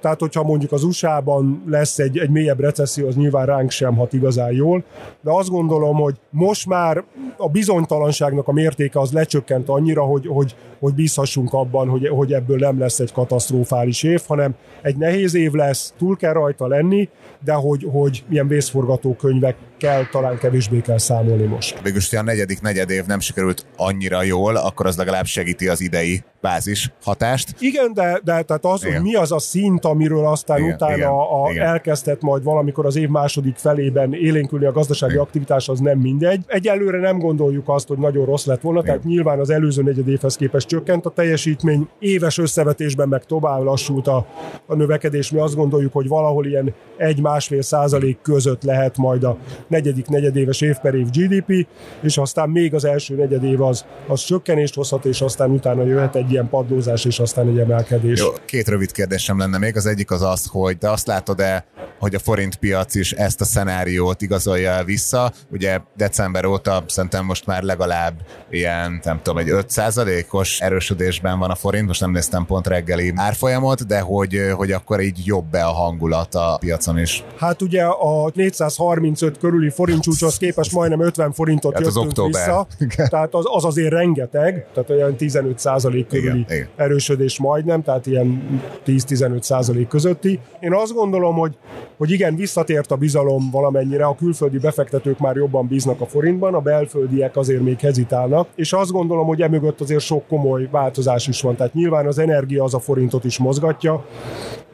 Tehát, 0.00 0.20
hogyha 0.20 0.42
mondjuk 0.42 0.72
az 0.72 0.82
USA-ban 0.82 1.62
lesz 1.66 1.98
egy, 1.98 2.18
egy 2.18 2.30
mélyebb 2.30 2.60
recesszió, 2.60 3.06
az 3.06 3.14
nyilván 3.14 3.46
ránk 3.46 3.70
sem 3.70 3.96
hat 3.96 4.12
igazán 4.12 4.52
jól, 4.52 4.84
de 5.20 5.30
azt 5.30 5.48
gondolom, 5.48 5.96
hogy 5.96 6.14
most 6.30 6.66
már 6.66 7.04
a 7.36 7.48
bizonytalanságnak 7.48 8.48
a 8.48 8.52
mértéke 8.52 9.00
az 9.00 9.12
lecsökkent 9.12 9.68
annyira, 9.68 10.02
hogy, 10.02 10.26
hogy, 10.26 10.54
hogy 10.84 10.94
bízhassunk 10.94 11.52
abban, 11.52 11.88
hogy, 11.88 12.08
hogy 12.08 12.32
ebből 12.32 12.58
nem 12.58 12.78
lesz 12.78 12.98
egy 12.98 13.12
katasztrofális 13.12 14.02
év, 14.02 14.22
hanem 14.26 14.54
egy 14.82 14.96
nehéz 14.96 15.34
év 15.34 15.52
lesz, 15.52 15.94
túl 15.98 16.16
kell 16.16 16.32
rajta 16.32 16.66
lenni, 16.66 17.08
de 17.44 17.52
hogy, 17.52 17.86
hogy 17.92 18.24
ilyen 18.30 18.48
vészforgatókönyvekkel 18.48 20.08
talán 20.10 20.38
kevésbé 20.38 20.80
kell 20.80 20.98
számolni 20.98 21.44
most. 21.44 21.80
Végülis, 21.82 22.10
ha 22.10 22.18
a 22.18 22.22
negyedik 22.22 22.60
negyed 22.60 22.90
év 22.90 23.04
nem 23.06 23.20
sikerült 23.20 23.66
annyira 23.76 24.22
jól, 24.22 24.56
akkor 24.56 24.86
az 24.86 24.96
legalább 24.96 25.24
segíti 25.24 25.68
az 25.68 25.80
idei 25.80 26.24
bázis 26.44 26.92
hatást. 27.02 27.54
Igen, 27.58 27.92
de, 27.92 28.20
de 28.24 28.42
tehát 28.42 28.64
az, 28.64 28.84
igen. 28.84 28.94
hogy 28.94 29.04
mi 29.04 29.14
az 29.14 29.32
a 29.32 29.38
szint, 29.38 29.84
amiről 29.84 30.26
aztán 30.26 30.58
igen, 30.58 30.74
utána 30.74 30.94
igen, 30.94 31.08
a, 31.08 31.50
igen. 31.50 31.66
elkezdett 31.66 32.20
majd 32.20 32.42
valamikor 32.42 32.86
az 32.86 32.96
év 32.96 33.08
második 33.08 33.56
felében 33.56 34.14
élénkülni 34.14 34.64
a 34.64 34.72
gazdasági 34.72 35.12
igen. 35.12 35.24
aktivitás, 35.24 35.68
az 35.68 35.80
nem 35.80 35.98
mindegy. 35.98 36.40
Egyelőre 36.46 36.98
nem 36.98 37.18
gondoljuk 37.18 37.68
azt, 37.68 37.88
hogy 37.88 37.98
nagyon 37.98 38.24
rossz 38.24 38.44
lett 38.44 38.60
volna, 38.60 38.80
igen. 38.80 38.90
tehát 38.92 39.08
nyilván 39.08 39.38
az 39.40 39.50
előző 39.50 39.82
negyed 39.82 40.08
évhez 40.08 40.36
képest 40.36 40.68
csökkent 40.74 41.06
a 41.06 41.10
teljesítmény, 41.10 41.88
éves 41.98 42.38
összevetésben 42.38 43.08
meg 43.08 43.24
tovább 43.24 43.62
lassult 43.62 44.06
a, 44.06 44.26
a 44.66 44.74
növekedés. 44.74 45.30
Mi 45.30 45.38
azt 45.38 45.54
gondoljuk, 45.54 45.92
hogy 45.92 46.08
valahol 46.08 46.46
ilyen 46.46 46.74
egy-másfél 46.96 47.62
százalék 47.62 48.18
között 48.22 48.62
lehet 48.62 48.96
majd 48.96 49.24
a 49.24 49.36
negyedik 49.68 50.06
negyedéves 50.06 50.60
év 50.60 50.76
per 50.76 50.94
év 50.94 51.06
GDP, 51.10 51.66
és 52.02 52.18
aztán 52.18 52.48
még 52.48 52.74
az 52.74 52.84
első 52.84 53.14
negyedév 53.14 53.62
az, 53.62 53.84
az 54.06 54.24
csökkenést 54.24 54.74
hozhat, 54.74 55.04
és 55.04 55.20
aztán 55.20 55.50
utána 55.50 55.84
jöhet 55.84 56.16
egy 56.16 56.30
ilyen 56.30 56.48
padlózás, 56.48 57.04
és 57.04 57.18
aztán 57.18 57.48
egy 57.48 57.58
emelkedés. 57.58 58.20
Jó, 58.20 58.28
két 58.44 58.68
rövid 58.68 58.92
kérdésem 58.92 59.38
lenne 59.38 59.58
még. 59.58 59.76
Az 59.76 59.86
egyik 59.86 60.10
az 60.10 60.22
az, 60.22 60.46
hogy 60.50 60.78
te 60.78 60.90
azt 60.90 61.06
látod-e, 61.06 61.66
hogy 61.98 62.14
a 62.14 62.18
forint 62.18 62.56
piac 62.56 62.94
is 62.94 63.12
ezt 63.12 63.40
a 63.40 63.44
szenáriót 63.44 64.22
igazolja 64.22 64.84
vissza. 64.84 65.32
Ugye 65.50 65.80
december 65.96 66.44
óta 66.44 66.84
szerintem 66.86 67.24
most 67.24 67.46
már 67.46 67.62
legalább 67.62 68.14
ilyen, 68.50 69.00
nem 69.04 69.20
tudom, 69.22 69.38
egy 69.38 69.48
5%-os 69.50 70.60
erősödésben 70.64 71.38
van 71.38 71.50
a 71.50 71.54
forint, 71.54 71.86
most 71.86 72.00
nem 72.00 72.10
néztem 72.10 72.46
pont 72.46 72.66
reggeli 72.66 73.12
árfolyamot, 73.16 73.86
de 73.86 74.00
hogy, 74.00 74.40
hogy 74.52 74.72
akkor 74.72 75.00
így 75.00 75.20
jobb-e 75.24 75.66
a 75.66 75.72
hangulat 75.72 76.34
a 76.34 76.56
piacon 76.60 76.98
is? 76.98 77.24
Hát 77.36 77.62
ugye 77.62 77.84
a 77.84 78.30
435 78.34 79.38
körüli 79.38 79.70
forint 79.70 80.02
csúcshoz 80.02 80.36
képest 80.36 80.72
majdnem 80.72 81.00
50 81.00 81.32
forintot 81.32 81.72
hát 81.72 81.82
jöttünk 81.82 82.00
az 82.00 82.06
október. 82.06 82.46
vissza, 82.46 82.66
tehát 83.08 83.34
az, 83.34 83.44
az 83.48 83.64
azért 83.64 83.92
rengeteg, 83.92 84.66
tehát 84.74 84.90
olyan 84.90 85.16
15 85.16 85.60
körül 85.62 86.06
körüli 86.06 86.44
igen, 86.48 86.68
erősödés 86.76 87.38
majdnem, 87.38 87.82
tehát 87.82 88.06
ilyen 88.06 88.60
10-15 88.86 89.42
százalék 89.42 89.88
közötti. 89.88 90.40
Én 90.60 90.74
azt 90.74 90.92
gondolom, 90.92 91.34
hogy, 91.34 91.56
hogy 91.96 92.10
igen, 92.10 92.36
visszatért 92.36 92.90
a 92.90 92.96
bizalom 92.96 93.50
valamennyire, 93.50 94.04
a 94.04 94.14
külföldi 94.14 94.58
befektetők 94.58 95.18
már 95.18 95.36
jobban 95.36 95.66
bíznak 95.66 96.00
a 96.00 96.06
forintban, 96.06 96.54
a 96.54 96.60
belföldiek 96.60 97.36
azért 97.36 97.62
még 97.62 97.80
hezitálnak, 97.80 98.48
és 98.54 98.72
azt 98.72 98.90
gondolom, 98.90 99.26
hogy 99.26 99.42
emögött 99.42 99.80
azért 99.80 100.00
sok 100.00 100.26
komoly 100.26 100.43
változás 100.70 101.28
is 101.28 101.40
van. 101.40 101.56
Tehát 101.56 101.74
nyilván 101.74 102.06
az 102.06 102.18
energia 102.18 102.64
az 102.64 102.74
a 102.74 102.78
forintot 102.78 103.24
is 103.24 103.38
mozgatja, 103.38 104.04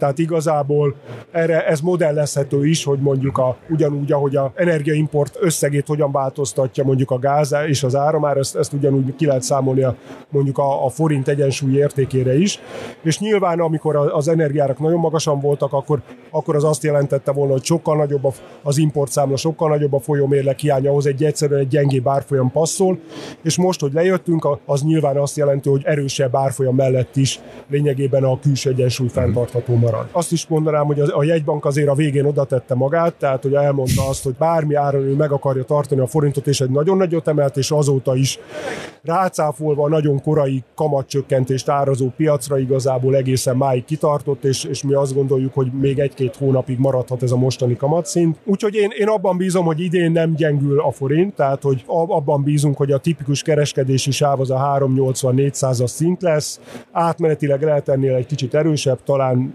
tehát 0.01 0.19
igazából 0.19 0.95
erre 1.31 1.67
ez 1.67 1.81
modellezhető 1.81 2.67
is, 2.67 2.85
hogy 2.85 2.99
mondjuk 2.99 3.39
a, 3.39 3.57
ugyanúgy, 3.69 4.13
ahogy 4.13 4.37
a 4.37 4.53
energiaimport 4.55 5.37
összegét 5.41 5.87
hogyan 5.87 6.13
változtatja 6.13 6.85
mondjuk 6.85 7.11
a 7.11 7.19
gáz 7.19 7.55
és 7.67 7.83
az 7.83 7.97
áramár, 7.97 8.37
ezt, 8.37 8.57
ezt 8.57 8.73
ugyanúgy 8.73 9.17
ki 9.17 9.27
lehet 9.27 9.43
számolni 9.43 9.83
a, 9.83 9.97
mondjuk 10.29 10.59
a, 10.59 10.85
a 10.85 10.89
forint 10.89 11.29
egyensúly 11.29 11.77
értékére 11.77 12.39
is. 12.39 12.61
És 13.03 13.19
nyilván, 13.19 13.61
amikor 13.61 13.97
az 13.97 14.29
energiárak 14.29 14.79
nagyon 14.79 14.99
magasan 14.99 15.41
voltak, 15.41 15.73
akkor, 15.73 16.01
akkor 16.31 16.57
az 16.57 16.65
azt 16.65 16.83
jelentette 16.83 17.33
volna, 17.33 17.53
hogy 17.53 17.65
sokkal 17.65 17.97
nagyobb 17.97 18.35
az 18.63 18.79
importszámla, 18.79 19.37
sokkal 19.37 19.69
nagyobb 19.69 19.93
a 19.93 20.01
folyómérlek 20.01 20.59
hiánya, 20.59 20.91
ahhoz 20.91 21.07
egy 21.07 21.25
egyszerűen 21.25 21.61
egy 21.61 21.69
gyengébb 21.69 22.09
árfolyam 22.09 22.51
passzol, 22.51 22.99
és 23.43 23.57
most, 23.57 23.81
hogy 23.81 23.93
lejöttünk, 23.93 24.49
az 24.65 24.83
nyilván 24.83 25.17
azt 25.17 25.37
jelenti, 25.37 25.69
hogy 25.69 25.83
erősebb 25.85 26.37
árfolyam 26.37 26.75
mellett 26.75 27.17
is 27.17 27.41
lényegében 27.69 28.25
a 28.25 28.39
külső 28.41 28.71
egyensúly 28.71 29.09
fenntartható 29.09 29.75
marad. 29.75 29.89
Azt 30.12 30.33
is 30.33 30.46
mondanám, 30.46 30.85
hogy 30.87 31.00
a 31.00 31.22
jegybank 31.22 31.64
azért 31.64 31.88
a 31.88 31.94
végén 31.94 32.24
oda 32.24 32.44
tette 32.44 32.74
magát, 32.74 33.14
tehát 33.14 33.42
hogy 33.42 33.55
elmondta 33.55 34.09
azt, 34.09 34.24
hogy 34.24 34.35
bármi 34.38 34.74
áron 34.74 35.03
ő 35.03 35.14
meg 35.14 35.33
akarja 35.33 35.64
tartani 35.64 36.00
a 36.00 36.07
forintot, 36.07 36.46
és 36.46 36.61
egy 36.61 36.70
nagyon 36.70 36.96
nagyot 36.96 37.29
emelt, 37.29 37.57
és 37.57 37.70
azóta 37.70 38.16
is 38.16 38.38
rácáfolva 39.03 39.85
a 39.85 39.88
nagyon 39.88 40.22
korai 40.22 40.62
kamatcsökkentést 40.74 41.68
árazó 41.68 42.12
piacra 42.16 42.59
igazából 42.59 43.16
egészen 43.16 43.57
máig 43.57 43.85
kitartott, 43.85 44.44
és, 44.44 44.64
és 44.64 44.83
mi 44.83 44.94
azt 44.94 45.14
gondoljuk, 45.14 45.55
hogy 45.55 45.72
még 45.81 45.98
egy-két 45.98 46.37
hónapig 46.37 46.79
maradhat 46.79 47.22
ez 47.22 47.31
a 47.31 47.37
mostani 47.37 47.76
kamatszint. 47.76 48.38
Úgyhogy 48.44 48.74
én, 48.74 48.90
én 48.98 49.09
abban 49.09 49.37
bízom, 49.37 49.64
hogy 49.64 49.81
idén 49.81 50.12
nem 50.12 50.35
gyengül 50.35 50.81
a 50.81 50.90
forint, 50.90 51.35
tehát 51.35 51.62
hogy 51.62 51.85
abban 51.87 52.42
bízunk, 52.42 52.76
hogy 52.76 52.92
a 52.92 52.98
tipikus 52.98 53.42
kereskedési 53.42 54.11
sáv 54.11 54.40
az 54.40 54.50
a 54.50 54.79
380-400-as 54.79 55.87
szint 55.87 56.22
lesz, 56.22 56.61
átmenetileg 56.92 57.62
lehet 57.62 57.88
ennél 57.88 58.14
egy 58.14 58.26
kicsit 58.26 58.55
erősebb, 58.55 58.98
talán 59.05 59.55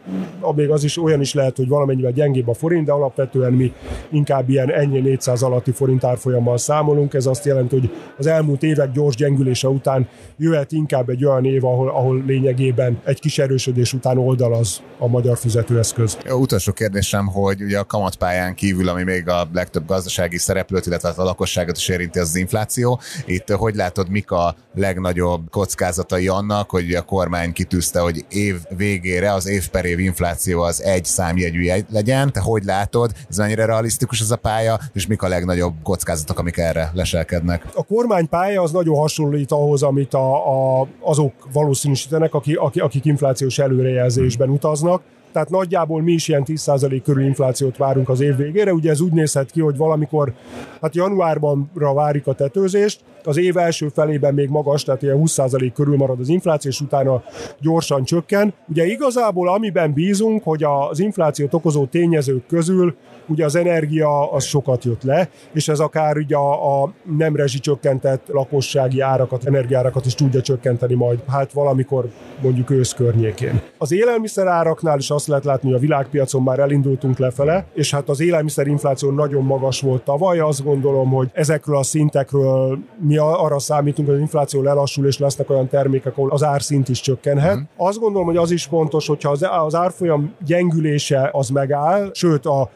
még 0.56 0.70
az 0.70 0.84
is 0.84 0.98
olyan 0.98 1.22
is 1.22 1.34
lehet, 1.34 1.58
hogy 1.58 1.68
valamennyivel 1.68 2.12
gyengébb 2.12 2.48
a 2.48 2.54
forint, 2.54 2.86
de 2.86 2.92
alapvetően 2.92 3.54
mi 3.54 3.74
inkább 4.12 4.50
ilyen 4.50 4.72
ennyi 4.72 5.00
400 5.00 5.44
alatti 5.44 5.72
forint 5.72 6.04
árfolyammal 6.04 6.58
számolunk. 6.58 7.14
Ez 7.14 7.26
azt 7.26 7.46
jelenti, 7.46 7.80
hogy 7.80 7.90
az 8.18 8.28
elmúlt 8.28 8.64
évek 8.64 8.92
gyors 8.92 9.16
gyengülése 9.16 9.68
után 9.68 10.08
jöhet 10.38 10.72
inkább 10.72 11.10
egy 11.10 11.26
olyan 11.26 11.46
év, 11.46 11.66
ahol, 11.66 11.90
ahol 11.90 12.24
lényegében 12.26 13.02
egy 13.04 13.20
kis 13.20 13.40
erősödés 13.40 13.94
után 13.94 14.18
oldalaz 14.18 14.82
a 14.98 15.08
magyar 15.08 15.38
fizetőeszköz. 15.38 16.18
A 16.30 16.34
utolsó 16.34 16.72
kérdésem, 16.72 17.28
hogy 17.28 17.62
ugye 17.62 17.80
a 17.80 17.84
kamatpályán 17.84 18.56
kívül, 18.56 18.90
ami 18.90 19.04
még 19.04 19.30
a 19.30 19.48
legtöbb 19.54 19.86
gazdasági 19.86 20.38
szereplőt, 20.38 20.86
illetve 20.86 21.10
a 21.16 21.24
lakosságot 21.24 21.78
is 21.78 21.88
érinti, 21.88 22.20
az, 22.20 22.28
az 22.28 22.36
infláció. 22.36 23.00
Itt 23.26 23.50
hogy 23.50 23.76
látod, 23.76 24.10
mik 24.10 24.32
a 24.32 24.56
legnagyobb 24.76 25.50
kockázatai 25.50 26.28
annak, 26.28 26.70
hogy 26.70 26.94
a 26.94 27.02
kormány 27.02 27.54
kitűzte, 27.54 28.00
hogy 28.00 28.26
év 28.30 28.56
végére 28.78 29.34
az 29.34 29.48
év 29.48 29.70
per 29.70 29.86
év 29.86 30.00
infláció 30.16 30.62
az 30.62 30.84
egy 30.84 31.06
számjegyű 31.06 31.72
legyen. 31.92 32.32
Te 32.32 32.40
hogy 32.40 32.64
látod, 32.64 33.12
ez 33.30 33.38
mennyire 33.38 33.66
realisztikus 33.66 34.22
ez 34.22 34.32
a 34.32 34.36
pálya, 34.36 34.80
és 34.94 35.08
mik 35.08 35.22
a 35.22 35.28
legnagyobb 35.28 35.74
kockázatok, 35.84 36.40
amik 36.40 36.58
erre 36.58 36.92
leselkednek? 36.94 37.68
A 37.74 37.84
kormánypálya 37.84 38.62
az 38.62 38.72
nagyon 38.72 38.98
hasonlít 38.98 39.52
ahhoz, 39.52 39.84
amit 39.84 40.14
a, 40.14 40.80
a, 40.80 40.88
azok 41.00 41.34
valószínűsítenek, 41.54 42.34
akik, 42.34 42.60
akik 42.60 43.06
inflációs 43.06 43.60
előrejelzésben 43.60 44.50
utaznak 44.50 45.02
tehát 45.32 45.50
nagyjából 45.50 46.02
mi 46.02 46.12
is 46.12 46.28
ilyen 46.28 46.44
10% 46.46 47.02
körül 47.04 47.24
inflációt 47.24 47.78
várunk 47.78 48.10
az 48.10 48.20
év 48.20 48.36
végére. 48.36 48.74
Ugye 48.74 48.90
ez 48.90 49.00
úgy 49.00 49.12
nézhet 49.12 49.52
ki, 49.52 49.62
hogy 49.62 49.78
valamikor, 49.78 50.34
hát 50.82 50.96
januárban 50.96 51.72
várjuk 51.74 52.28
a 52.28 52.34
tetőzést, 52.34 53.00
az 53.26 53.38
év 53.38 53.58
első 53.58 53.88
felében 53.88 54.34
még 54.34 54.50
magas, 54.50 54.84
tehát 54.84 55.02
ilyen 55.02 55.22
20% 55.24 55.72
körül 55.74 55.98
marad 55.98 56.20
az 56.20 56.30
infláció, 56.30 56.72
és 56.72 56.82
utána 56.82 57.24
gyorsan 57.60 58.04
csökken. 58.04 58.54
Ugye 58.68 58.86
igazából 58.86 59.50
amiben 59.50 59.94
bízunk, 59.94 60.44
hogy 60.44 60.64
az 60.64 61.00
inflációt 61.00 61.54
okozó 61.54 61.86
tényezők 61.86 62.46
közül 62.48 62.96
ugye 63.28 63.46
az 63.46 63.56
energia 63.56 64.32
az 64.32 64.44
sokat 64.44 64.84
jött 64.84 65.04
le, 65.04 65.30
és 65.54 65.68
ez 65.68 65.80
akár 65.80 66.18
ugye 66.18 66.36
a, 66.36 66.82
a 66.82 66.94
nem 67.18 67.36
rezsicsökkentett 67.36 68.28
lakossági 68.28 69.00
árakat, 69.00 69.46
energiárakat 69.46 70.06
is 70.06 70.16
tudja 70.16 70.42
csökkenteni 70.42 70.94
majd, 70.94 71.20
hát 71.28 71.52
valamikor 71.52 72.10
mondjuk 72.42 72.70
ősz 72.70 72.94
környékén. 72.94 73.62
Az 73.78 73.92
élelmiszer 73.92 74.48
áraknál 74.48 74.98
is 74.98 75.10
azt 75.10 75.28
lehet 75.28 75.44
látni, 75.44 75.68
hogy 75.68 75.78
a 75.78 75.82
világpiacon 75.82 76.44
már 76.44 76.60
elindultunk 76.60 77.18
lefele, 77.18 77.66
és 77.74 77.92
hát 77.92 78.10
az 78.10 78.20
élelmiszerinfláció 78.20 79.12
nagyon 79.12 79.44
magas 79.44 79.82
volt 79.82 80.04
tavaly, 80.04 80.40
azt 80.40 80.64
gondolom, 80.64 81.10
hogy 81.10 81.30
ezekről 81.34 81.78
a 81.78 81.84
szintekről 81.84 82.80
mi 82.98 83.15
arra 83.18 83.60
számítunk, 83.60 84.08
hogy 84.08 84.18
az 84.18 84.22
infláció 84.22 84.62
lelassul, 84.62 85.06
és 85.06 85.20
lesznek 85.20 85.50
olyan 85.50 85.68
termékek, 85.68 86.18
ahol 86.18 86.32
az 86.32 86.44
árszint 86.44 86.90
is 86.90 87.02
csökkenhet. 87.02 87.56
Mm. 87.56 87.62
Azt 87.78 88.00
gondolom, 88.00 88.28
hogy 88.28 88.38
az 88.38 88.52
is 88.52 88.64
fontos, 88.64 89.08
hogyha 89.08 89.30
az, 89.30 89.46
az 89.66 89.76
árfolyam 89.76 90.34
gyengülése 90.46 91.30
az 91.34 91.50
megáll, 91.50 92.10
sőt 92.14 92.46
a 92.46 92.70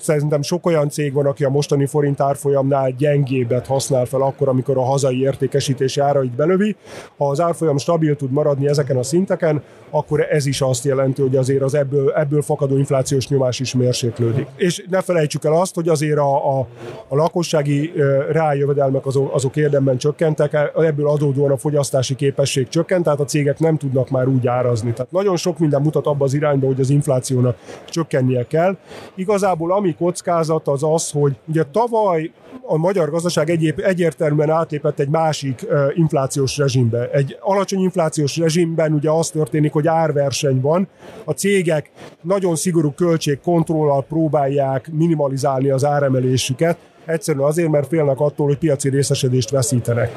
Szerintem 0.00 0.42
sok 0.42 0.66
olyan 0.66 0.88
cég 0.88 1.12
van, 1.12 1.26
aki 1.26 1.44
a 1.44 1.48
mostani 1.48 1.86
forint 1.86 2.20
árfolyamnál 2.20 2.90
gyengébbet 2.90 3.66
használ 3.66 4.04
fel 4.04 4.20
akkor, 4.20 4.48
amikor 4.48 4.76
a 4.76 4.84
hazai 4.84 5.20
értékesítési 5.20 6.00
árait 6.00 6.34
belövi. 6.34 6.76
Ha 7.16 7.28
az 7.28 7.40
árfolyam 7.40 7.78
stabil 7.78 8.16
tud 8.16 8.30
maradni 8.30 8.68
ezeken 8.68 8.96
a 8.96 9.02
szinteken, 9.02 9.62
akkor 9.90 10.26
ez 10.30 10.46
is 10.46 10.60
azt 10.60 10.84
jelenti, 10.84 11.22
hogy 11.22 11.36
azért 11.36 11.62
az 11.62 11.74
ebből, 11.74 12.12
ebből 12.12 12.42
fakadó 12.42 12.76
inflációs 12.76 13.28
nyomás 13.28 13.60
is 13.60 13.74
mérséklődik. 13.74 14.46
És 14.56 14.84
ne 14.90 15.00
felejtsük 15.00 15.44
el 15.44 15.52
azt, 15.52 15.74
hogy 15.74 15.88
azért 15.88 16.18
a, 16.18 16.58
a, 16.58 16.66
a 17.08 17.16
lakossági 17.16 17.92
rájövedelmek 18.30 19.06
azok, 19.06 19.34
azok 19.34 19.56
érdemben 19.80 19.98
csökkentek, 19.98 20.70
ebből 20.76 21.08
adódóan 21.08 21.50
a 21.50 21.56
fogyasztási 21.56 22.14
képesség 22.14 22.68
csökkent, 22.68 23.04
tehát 23.04 23.20
a 23.20 23.24
cégek 23.24 23.58
nem 23.58 23.76
tudnak 23.76 24.10
már 24.10 24.28
úgy 24.28 24.46
árazni. 24.46 24.92
Tehát 24.92 25.12
nagyon 25.12 25.36
sok 25.36 25.58
minden 25.58 25.82
mutat 25.82 26.06
abba 26.06 26.24
az 26.24 26.34
irányba, 26.34 26.66
hogy 26.66 26.80
az 26.80 26.90
inflációnak 26.90 27.56
csökkennie 27.88 28.46
kell. 28.46 28.76
Igazából 29.14 29.72
ami 29.72 29.94
kockázat 29.94 30.68
az 30.68 30.82
az, 30.82 31.10
hogy 31.10 31.36
ugye 31.46 31.62
tavaly 31.72 32.30
a 32.62 32.76
magyar 32.76 33.10
gazdaság 33.10 33.50
egyéb, 33.50 33.80
egyértelműen 33.84 34.50
átlépett 34.50 34.98
egy 34.98 35.08
másik 35.08 35.66
uh, 35.68 35.92
inflációs 35.94 36.56
rezsimbe. 36.56 37.10
Egy 37.10 37.36
alacsony 37.40 37.80
inflációs 37.80 38.36
rezsimben 38.36 38.92
ugye 38.92 39.10
az 39.10 39.30
történik, 39.30 39.72
hogy 39.72 39.86
árverseny 39.86 40.60
van, 40.60 40.88
a 41.24 41.32
cégek 41.32 41.90
nagyon 42.22 42.56
szigorú 42.56 42.92
költségkontrollal 42.92 44.04
próbálják 44.04 44.90
minimalizálni 44.92 45.70
az 45.70 45.84
áremelésüket, 45.84 46.78
Egyszerűen 47.10 47.44
azért, 47.44 47.68
mert 47.68 47.86
félnek 47.86 48.20
attól, 48.20 48.46
hogy 48.46 48.58
piaci 48.58 48.88
részesedést 48.88 49.50
veszítenek. 49.50 50.12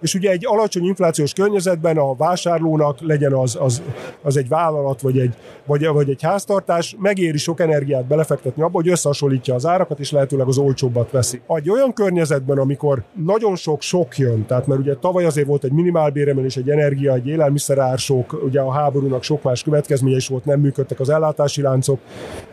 És 0.00 0.14
ugye 0.14 0.30
egy 0.30 0.46
alacsony 0.46 0.84
inflációs 0.84 1.32
környezetben 1.32 1.96
a 1.96 2.14
vásárlónak 2.14 3.00
legyen 3.00 3.32
az, 3.32 3.56
az, 3.60 3.82
az 4.22 4.36
egy 4.36 4.48
vállalat, 4.48 5.00
vagy 5.00 5.18
egy, 5.18 5.34
vagy, 5.64 5.86
vagy 5.86 6.10
egy 6.10 6.22
háztartás, 6.22 6.96
megéri 6.98 7.38
sok 7.38 7.60
energiát 7.60 8.06
belefektetni 8.06 8.62
abba, 8.62 8.76
hogy 8.76 8.88
összehasonlítja 8.88 9.54
az 9.54 9.66
árakat, 9.66 10.00
és 10.00 10.10
lehetőleg 10.10 10.46
az 10.46 10.58
olcsóbbat 10.58 11.10
veszi. 11.10 11.40
Egy 11.46 11.70
olyan 11.70 11.92
környezetben, 11.92 12.58
amikor 12.58 13.02
nagyon 13.24 13.56
sok 13.56 13.82
sok 13.82 14.18
jön, 14.18 14.46
tehát 14.46 14.66
mert 14.66 14.80
ugye 14.80 14.94
tavaly 14.94 15.24
azért 15.24 15.46
volt 15.46 15.64
egy 15.64 15.72
minimálbéremelés, 15.72 16.56
egy 16.56 16.70
energia, 16.70 17.14
egy 17.14 17.26
élelmiszerársok, 17.26 18.42
ugye 18.44 18.60
a 18.60 18.72
háborúnak 18.72 19.22
sok 19.22 19.42
más 19.42 19.62
következménye 19.62 20.16
is 20.16 20.28
volt, 20.28 20.44
nem 20.44 20.60
működtek 20.60 21.00
az 21.00 21.10
ellátási 21.10 21.62
láncok. 21.62 22.00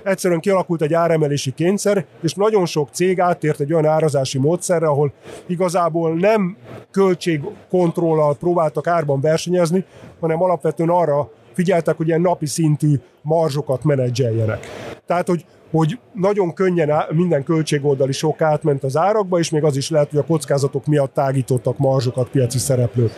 Egyszerűen 0.03 0.39
kialakult 0.39 0.81
egy 0.81 0.93
áremelési 0.93 1.51
kényszer, 1.51 2.05
és 2.21 2.33
nagyon 2.33 2.65
sok 2.65 2.89
cég 2.91 3.19
áttért 3.19 3.59
egy 3.59 3.73
olyan 3.73 3.85
árazási 3.85 4.37
módszerre, 4.37 4.87
ahol 4.87 5.13
igazából 5.45 6.13
nem 6.13 6.57
költségkontrollal 6.91 8.35
próbáltak 8.35 8.87
árban 8.87 9.21
versenyezni, 9.21 9.85
hanem 10.19 10.41
alapvetően 10.43 10.89
arra 10.89 11.29
figyeltek, 11.53 11.97
hogy 11.97 12.07
ilyen 12.07 12.21
napi 12.21 12.45
szintű 12.45 12.95
marzsokat 13.21 13.83
menedzseljenek. 13.83 14.67
Tehát, 15.05 15.27
hogy 15.27 15.45
hogy 15.71 15.99
nagyon 16.13 16.53
könnyen 16.53 16.91
minden 17.09 17.43
költségoldali 17.43 18.11
sok 18.11 18.41
átment 18.41 18.83
az 18.83 18.97
árakba, 18.97 19.39
és 19.39 19.49
még 19.49 19.63
az 19.63 19.77
is 19.77 19.89
lehet, 19.89 20.09
hogy 20.09 20.19
a 20.19 20.25
kockázatok 20.25 20.85
miatt 20.85 21.13
tágítottak 21.13 21.77
marzsokat 21.77 22.29
piaci 22.29 22.57
szereplők. 22.57 23.11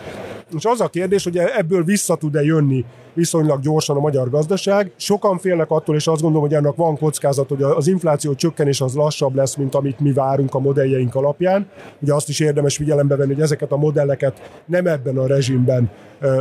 És 0.55 0.65
az 0.65 0.81
a 0.81 0.87
kérdés, 0.87 1.23
hogy 1.23 1.37
ebből 1.37 1.83
vissza 1.83 2.15
tud-e 2.15 2.43
jönni 2.43 2.85
viszonylag 3.13 3.59
gyorsan 3.61 3.97
a 3.97 3.99
magyar 3.99 4.29
gazdaság. 4.29 4.91
Sokan 4.95 5.37
félnek 5.37 5.71
attól, 5.71 5.95
és 5.95 6.07
azt 6.07 6.21
gondolom, 6.21 6.47
hogy 6.47 6.57
ennek 6.57 6.75
van 6.75 6.97
kockázat, 6.97 7.49
hogy 7.49 7.63
az 7.63 7.87
infláció 7.87 8.35
csökkenés 8.35 8.81
az 8.81 8.95
lassabb 8.95 9.35
lesz, 9.35 9.55
mint 9.55 9.75
amit 9.75 9.99
mi 9.99 10.11
várunk 10.11 10.53
a 10.53 10.59
modelljeink 10.59 11.15
alapján. 11.15 11.67
Ugye 12.01 12.13
azt 12.13 12.29
is 12.29 12.39
érdemes 12.39 12.75
figyelembe 12.75 13.15
venni, 13.15 13.33
hogy 13.33 13.43
ezeket 13.43 13.71
a 13.71 13.77
modelleket 13.77 14.63
nem 14.65 14.87
ebben 14.87 15.17
a 15.17 15.27
rezsimben 15.27 15.91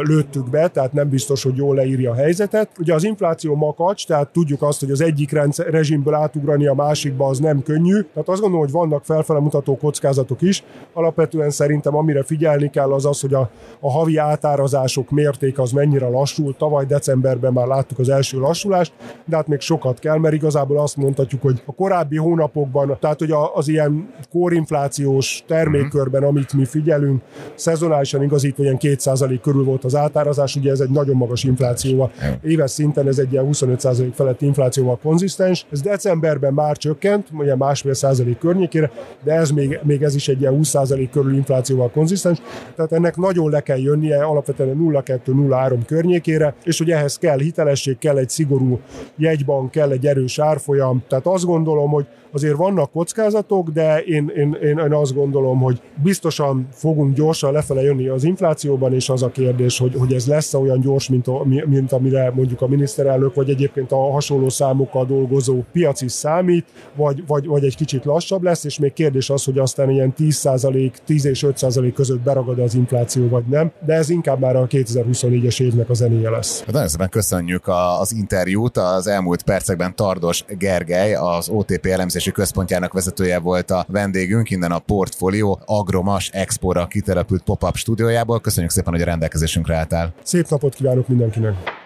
lőttük 0.03 0.51
be, 0.51 0.69
tehát 0.69 0.93
nem 0.93 1.09
biztos, 1.09 1.43
hogy 1.43 1.57
jól 1.57 1.75
leírja 1.75 2.11
a 2.11 2.15
helyzetet. 2.15 2.71
Ugye 2.79 2.95
az 2.95 3.05
infláció 3.05 3.55
makacs, 3.55 4.07
tehát 4.07 4.29
tudjuk 4.33 4.63
azt, 4.63 4.81
hogy 4.81 4.91
az 4.91 5.01
egyik 5.01 5.33
rendszer, 5.33 5.67
rezsimből 5.67 6.15
átugrani 6.15 6.67
a 6.67 6.75
másikba 6.75 7.27
az 7.27 7.39
nem 7.39 7.63
könnyű. 7.63 8.01
Tehát 8.01 8.29
azt 8.29 8.41
gondolom, 8.41 8.65
hogy 8.65 8.71
vannak 8.71 9.05
felfele 9.05 9.41
mutató 9.41 9.77
kockázatok 9.77 10.43
is. 10.43 10.65
Alapvetően 10.93 11.51
szerintem 11.51 11.97
amire 11.97 12.23
figyelni 12.23 12.71
kell 12.71 12.93
az 12.93 13.07
az, 13.07 13.21
hogy 13.21 13.35
a, 13.35 13.51
a 13.81 13.91
havi 13.91 14.17
átárazások 14.17 15.11
mértéke 15.11 15.63
az 15.63 15.73
mennyire 15.73 16.09
lassult 16.09 16.62
tavaly 16.63 16.85
decemberben 16.85 17.53
már 17.53 17.67
láttuk 17.67 17.99
az 17.99 18.09
első 18.09 18.39
lassulást, 18.39 18.93
de 19.25 19.37
hát 19.37 19.47
még 19.47 19.61
sokat 19.61 19.99
kell, 19.99 20.19
mert 20.19 20.35
igazából 20.35 20.79
azt 20.79 20.97
mondhatjuk, 20.97 21.43
hogy 21.43 21.63
a 21.67 21.75
korábbi 21.75 22.17
hónapokban, 22.17 22.97
tehát 23.01 23.19
hogy 23.19 23.33
az 23.55 23.69
ilyen 23.69 24.09
kórinflációs 24.31 25.45
termékkörben, 25.47 26.23
amit 26.23 26.53
mi 26.53 26.65
figyelünk, 26.65 27.23
szezonálisan 27.55 28.23
igazítva 28.23 28.63
ilyen 28.63 28.77
2% 28.81 29.39
körül 29.43 29.65
volt 29.65 29.85
az 29.85 29.97
átárazás, 29.97 30.57
ugye 30.57 30.71
ez 30.71 30.81
egy 30.81 30.91
nagyon 30.91 31.17
magas 31.17 31.45
inflációval. 31.45 32.13
Éves 32.43 32.71
szinten 32.71 33.07
ez 33.07 33.19
egy 33.19 33.33
ilyen 33.33 33.49
25% 33.53 34.11
feletti 34.15 34.47
inflációval 34.47 34.99
konzisztens. 35.03 35.67
Ez 35.73 35.81
decemberben 35.81 36.53
már 36.53 36.77
csökkent, 36.77 37.29
ugye 37.33 37.57
másfél 37.57 37.95
százalék 37.95 38.39
környékére, 38.39 38.91
de 39.25 39.33
ez 39.33 39.51
még, 39.51 39.79
még 39.83 40.03
ez 40.03 40.15
is 40.15 40.29
egy 40.29 40.41
ilyen 40.41 40.59
20% 40.63 41.09
körül 41.13 41.35
inflációval 41.35 41.91
konzisztens. 41.91 42.39
Tehát 42.77 42.93
ennek 42.93 43.17
nagyon 43.17 43.51
le 43.51 43.61
kell 43.61 43.79
jönnie 43.79 44.25
alapvetően 44.25 44.77
0,2-0,3 44.79 45.79
környékére, 45.87 46.52
és 46.65 46.79
hogy 46.79 46.91
ehhez 46.91 47.19
kell 47.19 47.39
hitelesség, 47.39 47.99
kell 47.99 48.17
egy 48.17 48.29
szigorú 48.29 48.81
jegybank, 49.17 49.71
kell 49.71 49.91
egy 49.91 50.07
erős 50.07 50.39
árfolyam. 50.39 51.03
Tehát 51.09 51.27
azt 51.27 51.45
gondolom, 51.45 51.91
hogy 51.91 52.07
azért 52.33 52.57
vannak 52.57 52.91
kockázatok, 52.91 53.69
de 53.69 53.99
én, 53.99 54.33
én, 54.37 54.59
én, 54.63 54.79
azt 54.79 55.15
gondolom, 55.15 55.61
hogy 55.61 55.81
biztosan 56.03 56.69
fogunk 56.73 57.15
gyorsan 57.15 57.53
lefele 57.53 57.83
jönni 57.83 58.09
az 58.09 58.25
inflációban, 58.25 58.95
és 58.95 59.09
az 59.09 59.23
a 59.23 59.31
kérdés, 59.31 59.79
hogy, 59.79 59.95
hogy 59.99 60.13
ez 60.13 60.27
lesz 60.27 60.55
olyan 60.55 60.81
gyors, 60.81 61.09
mint, 61.09 61.27
a, 61.27 61.45
mint 61.67 61.93
amire 61.93 62.31
mondjuk 62.35 62.61
a 62.61 62.67
miniszterelnök, 62.67 63.35
vagy 63.35 63.51
egyébként 63.51 63.93
a 63.93 64.11
hasonló 64.11 64.49
számokkal 64.49 65.07
dolgozó 65.07 65.63
piac 65.73 66.01
is 66.01 66.13
számít, 66.13 66.67
vagy, 66.97 67.27
vagy, 67.27 67.47
vagy 67.47 67.65
egy 67.65 67.77
kicsit 67.77 68.05
lassabb 68.05 68.43
lesz, 68.43 68.65
és 68.65 68.79
még 68.79 68.93
kérdés 68.93 69.31
az, 69.31 69.45
hogy 69.45 69.59
aztán 69.59 69.91
ilyen 69.91 70.15
10%, 70.19 70.93
10 71.05 71.25
és 71.25 71.45
5% 71.49 71.93
között 71.95 72.21
beragad 72.21 72.59
az 72.59 72.75
infláció, 72.75 73.29
vagy 73.29 73.45
nem, 73.45 73.73
de 73.87 73.95
ez 73.95 74.09
inkább 74.09 74.41
már 74.41 74.57
a 74.57 74.67
2024-es 74.67 75.61
évnek 75.61 75.91
a 75.91 75.95
zenéje 75.95 76.31
lesz. 76.31 76.59
Hát 76.61 76.73
nagyon 76.73 76.89
szépen 76.89 77.09
köszönjük 77.09 77.69
az 78.01 78.13
interjút. 78.13 78.77
Az 78.77 79.07
elmúlt 79.07 79.43
percekben 79.43 79.95
Tardos 79.95 80.45
Gergely, 80.59 81.15
az 81.15 81.49
OTP 81.49 81.87
elemzés 81.87 82.22
Fejlesztési 82.23 82.53
Központjának 82.53 82.93
vezetője 82.93 83.39
volt 83.39 83.71
a 83.71 83.85
vendégünk, 83.89 84.51
innen 84.51 84.73
a 84.73 84.79
Portfolio 84.79 85.59
Agromas 85.65 86.31
Expora 86.33 86.87
kitelepült 86.87 87.43
pop-up 87.43 87.77
stúdiójából. 87.77 88.41
Köszönjük 88.41 88.73
szépen, 88.73 88.93
hogy 88.93 89.03
a 89.03 89.05
rendelkezésünkre 89.05 89.77
álltál. 89.77 90.13
Szép 90.23 90.49
napot 90.49 90.75
kívánok 90.75 91.09
mindenkinek! 91.09 91.82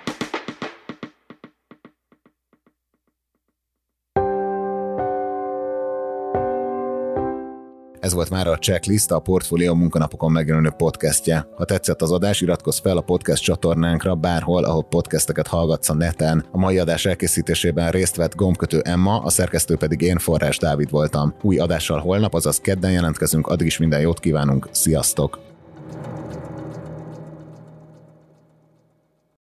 Ez 8.06 8.14
volt 8.14 8.30
már 8.30 8.46
a 8.46 8.58
Checklist, 8.58 9.10
a 9.10 9.18
Portfolio 9.18 9.74
munkanapokon 9.74 10.32
megjelenő 10.32 10.70
podcastje. 10.70 11.46
Ha 11.56 11.64
tetszett 11.64 12.02
az 12.02 12.12
adás, 12.12 12.40
iratkozz 12.40 12.78
fel 12.78 12.96
a 12.96 13.00
podcast 13.00 13.42
csatornánkra 13.42 14.14
bárhol, 14.14 14.64
ahol 14.64 14.84
podcasteket 14.84 15.46
hallgatsz 15.46 15.88
a 15.88 15.94
neten. 15.94 16.44
A 16.50 16.58
mai 16.58 16.78
adás 16.78 17.06
elkészítésében 17.06 17.90
részt 17.90 18.16
vett 18.16 18.34
gombkötő 18.34 18.80
Emma, 18.80 19.18
a 19.18 19.30
szerkesztő 19.30 19.76
pedig 19.76 20.00
én 20.00 20.18
Forrás 20.18 20.58
Dávid 20.58 20.90
voltam. 20.90 21.34
Új 21.42 21.58
adással 21.58 21.98
holnap, 21.98 22.34
azaz 22.34 22.60
kedden 22.60 22.92
jelentkezünk, 22.92 23.46
addig 23.46 23.66
is 23.66 23.78
minden 23.78 24.00
jót 24.00 24.20
kívánunk, 24.20 24.68
sziasztok! 24.70 25.38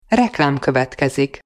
Reklám 0.08 0.58
következik. 0.58 1.45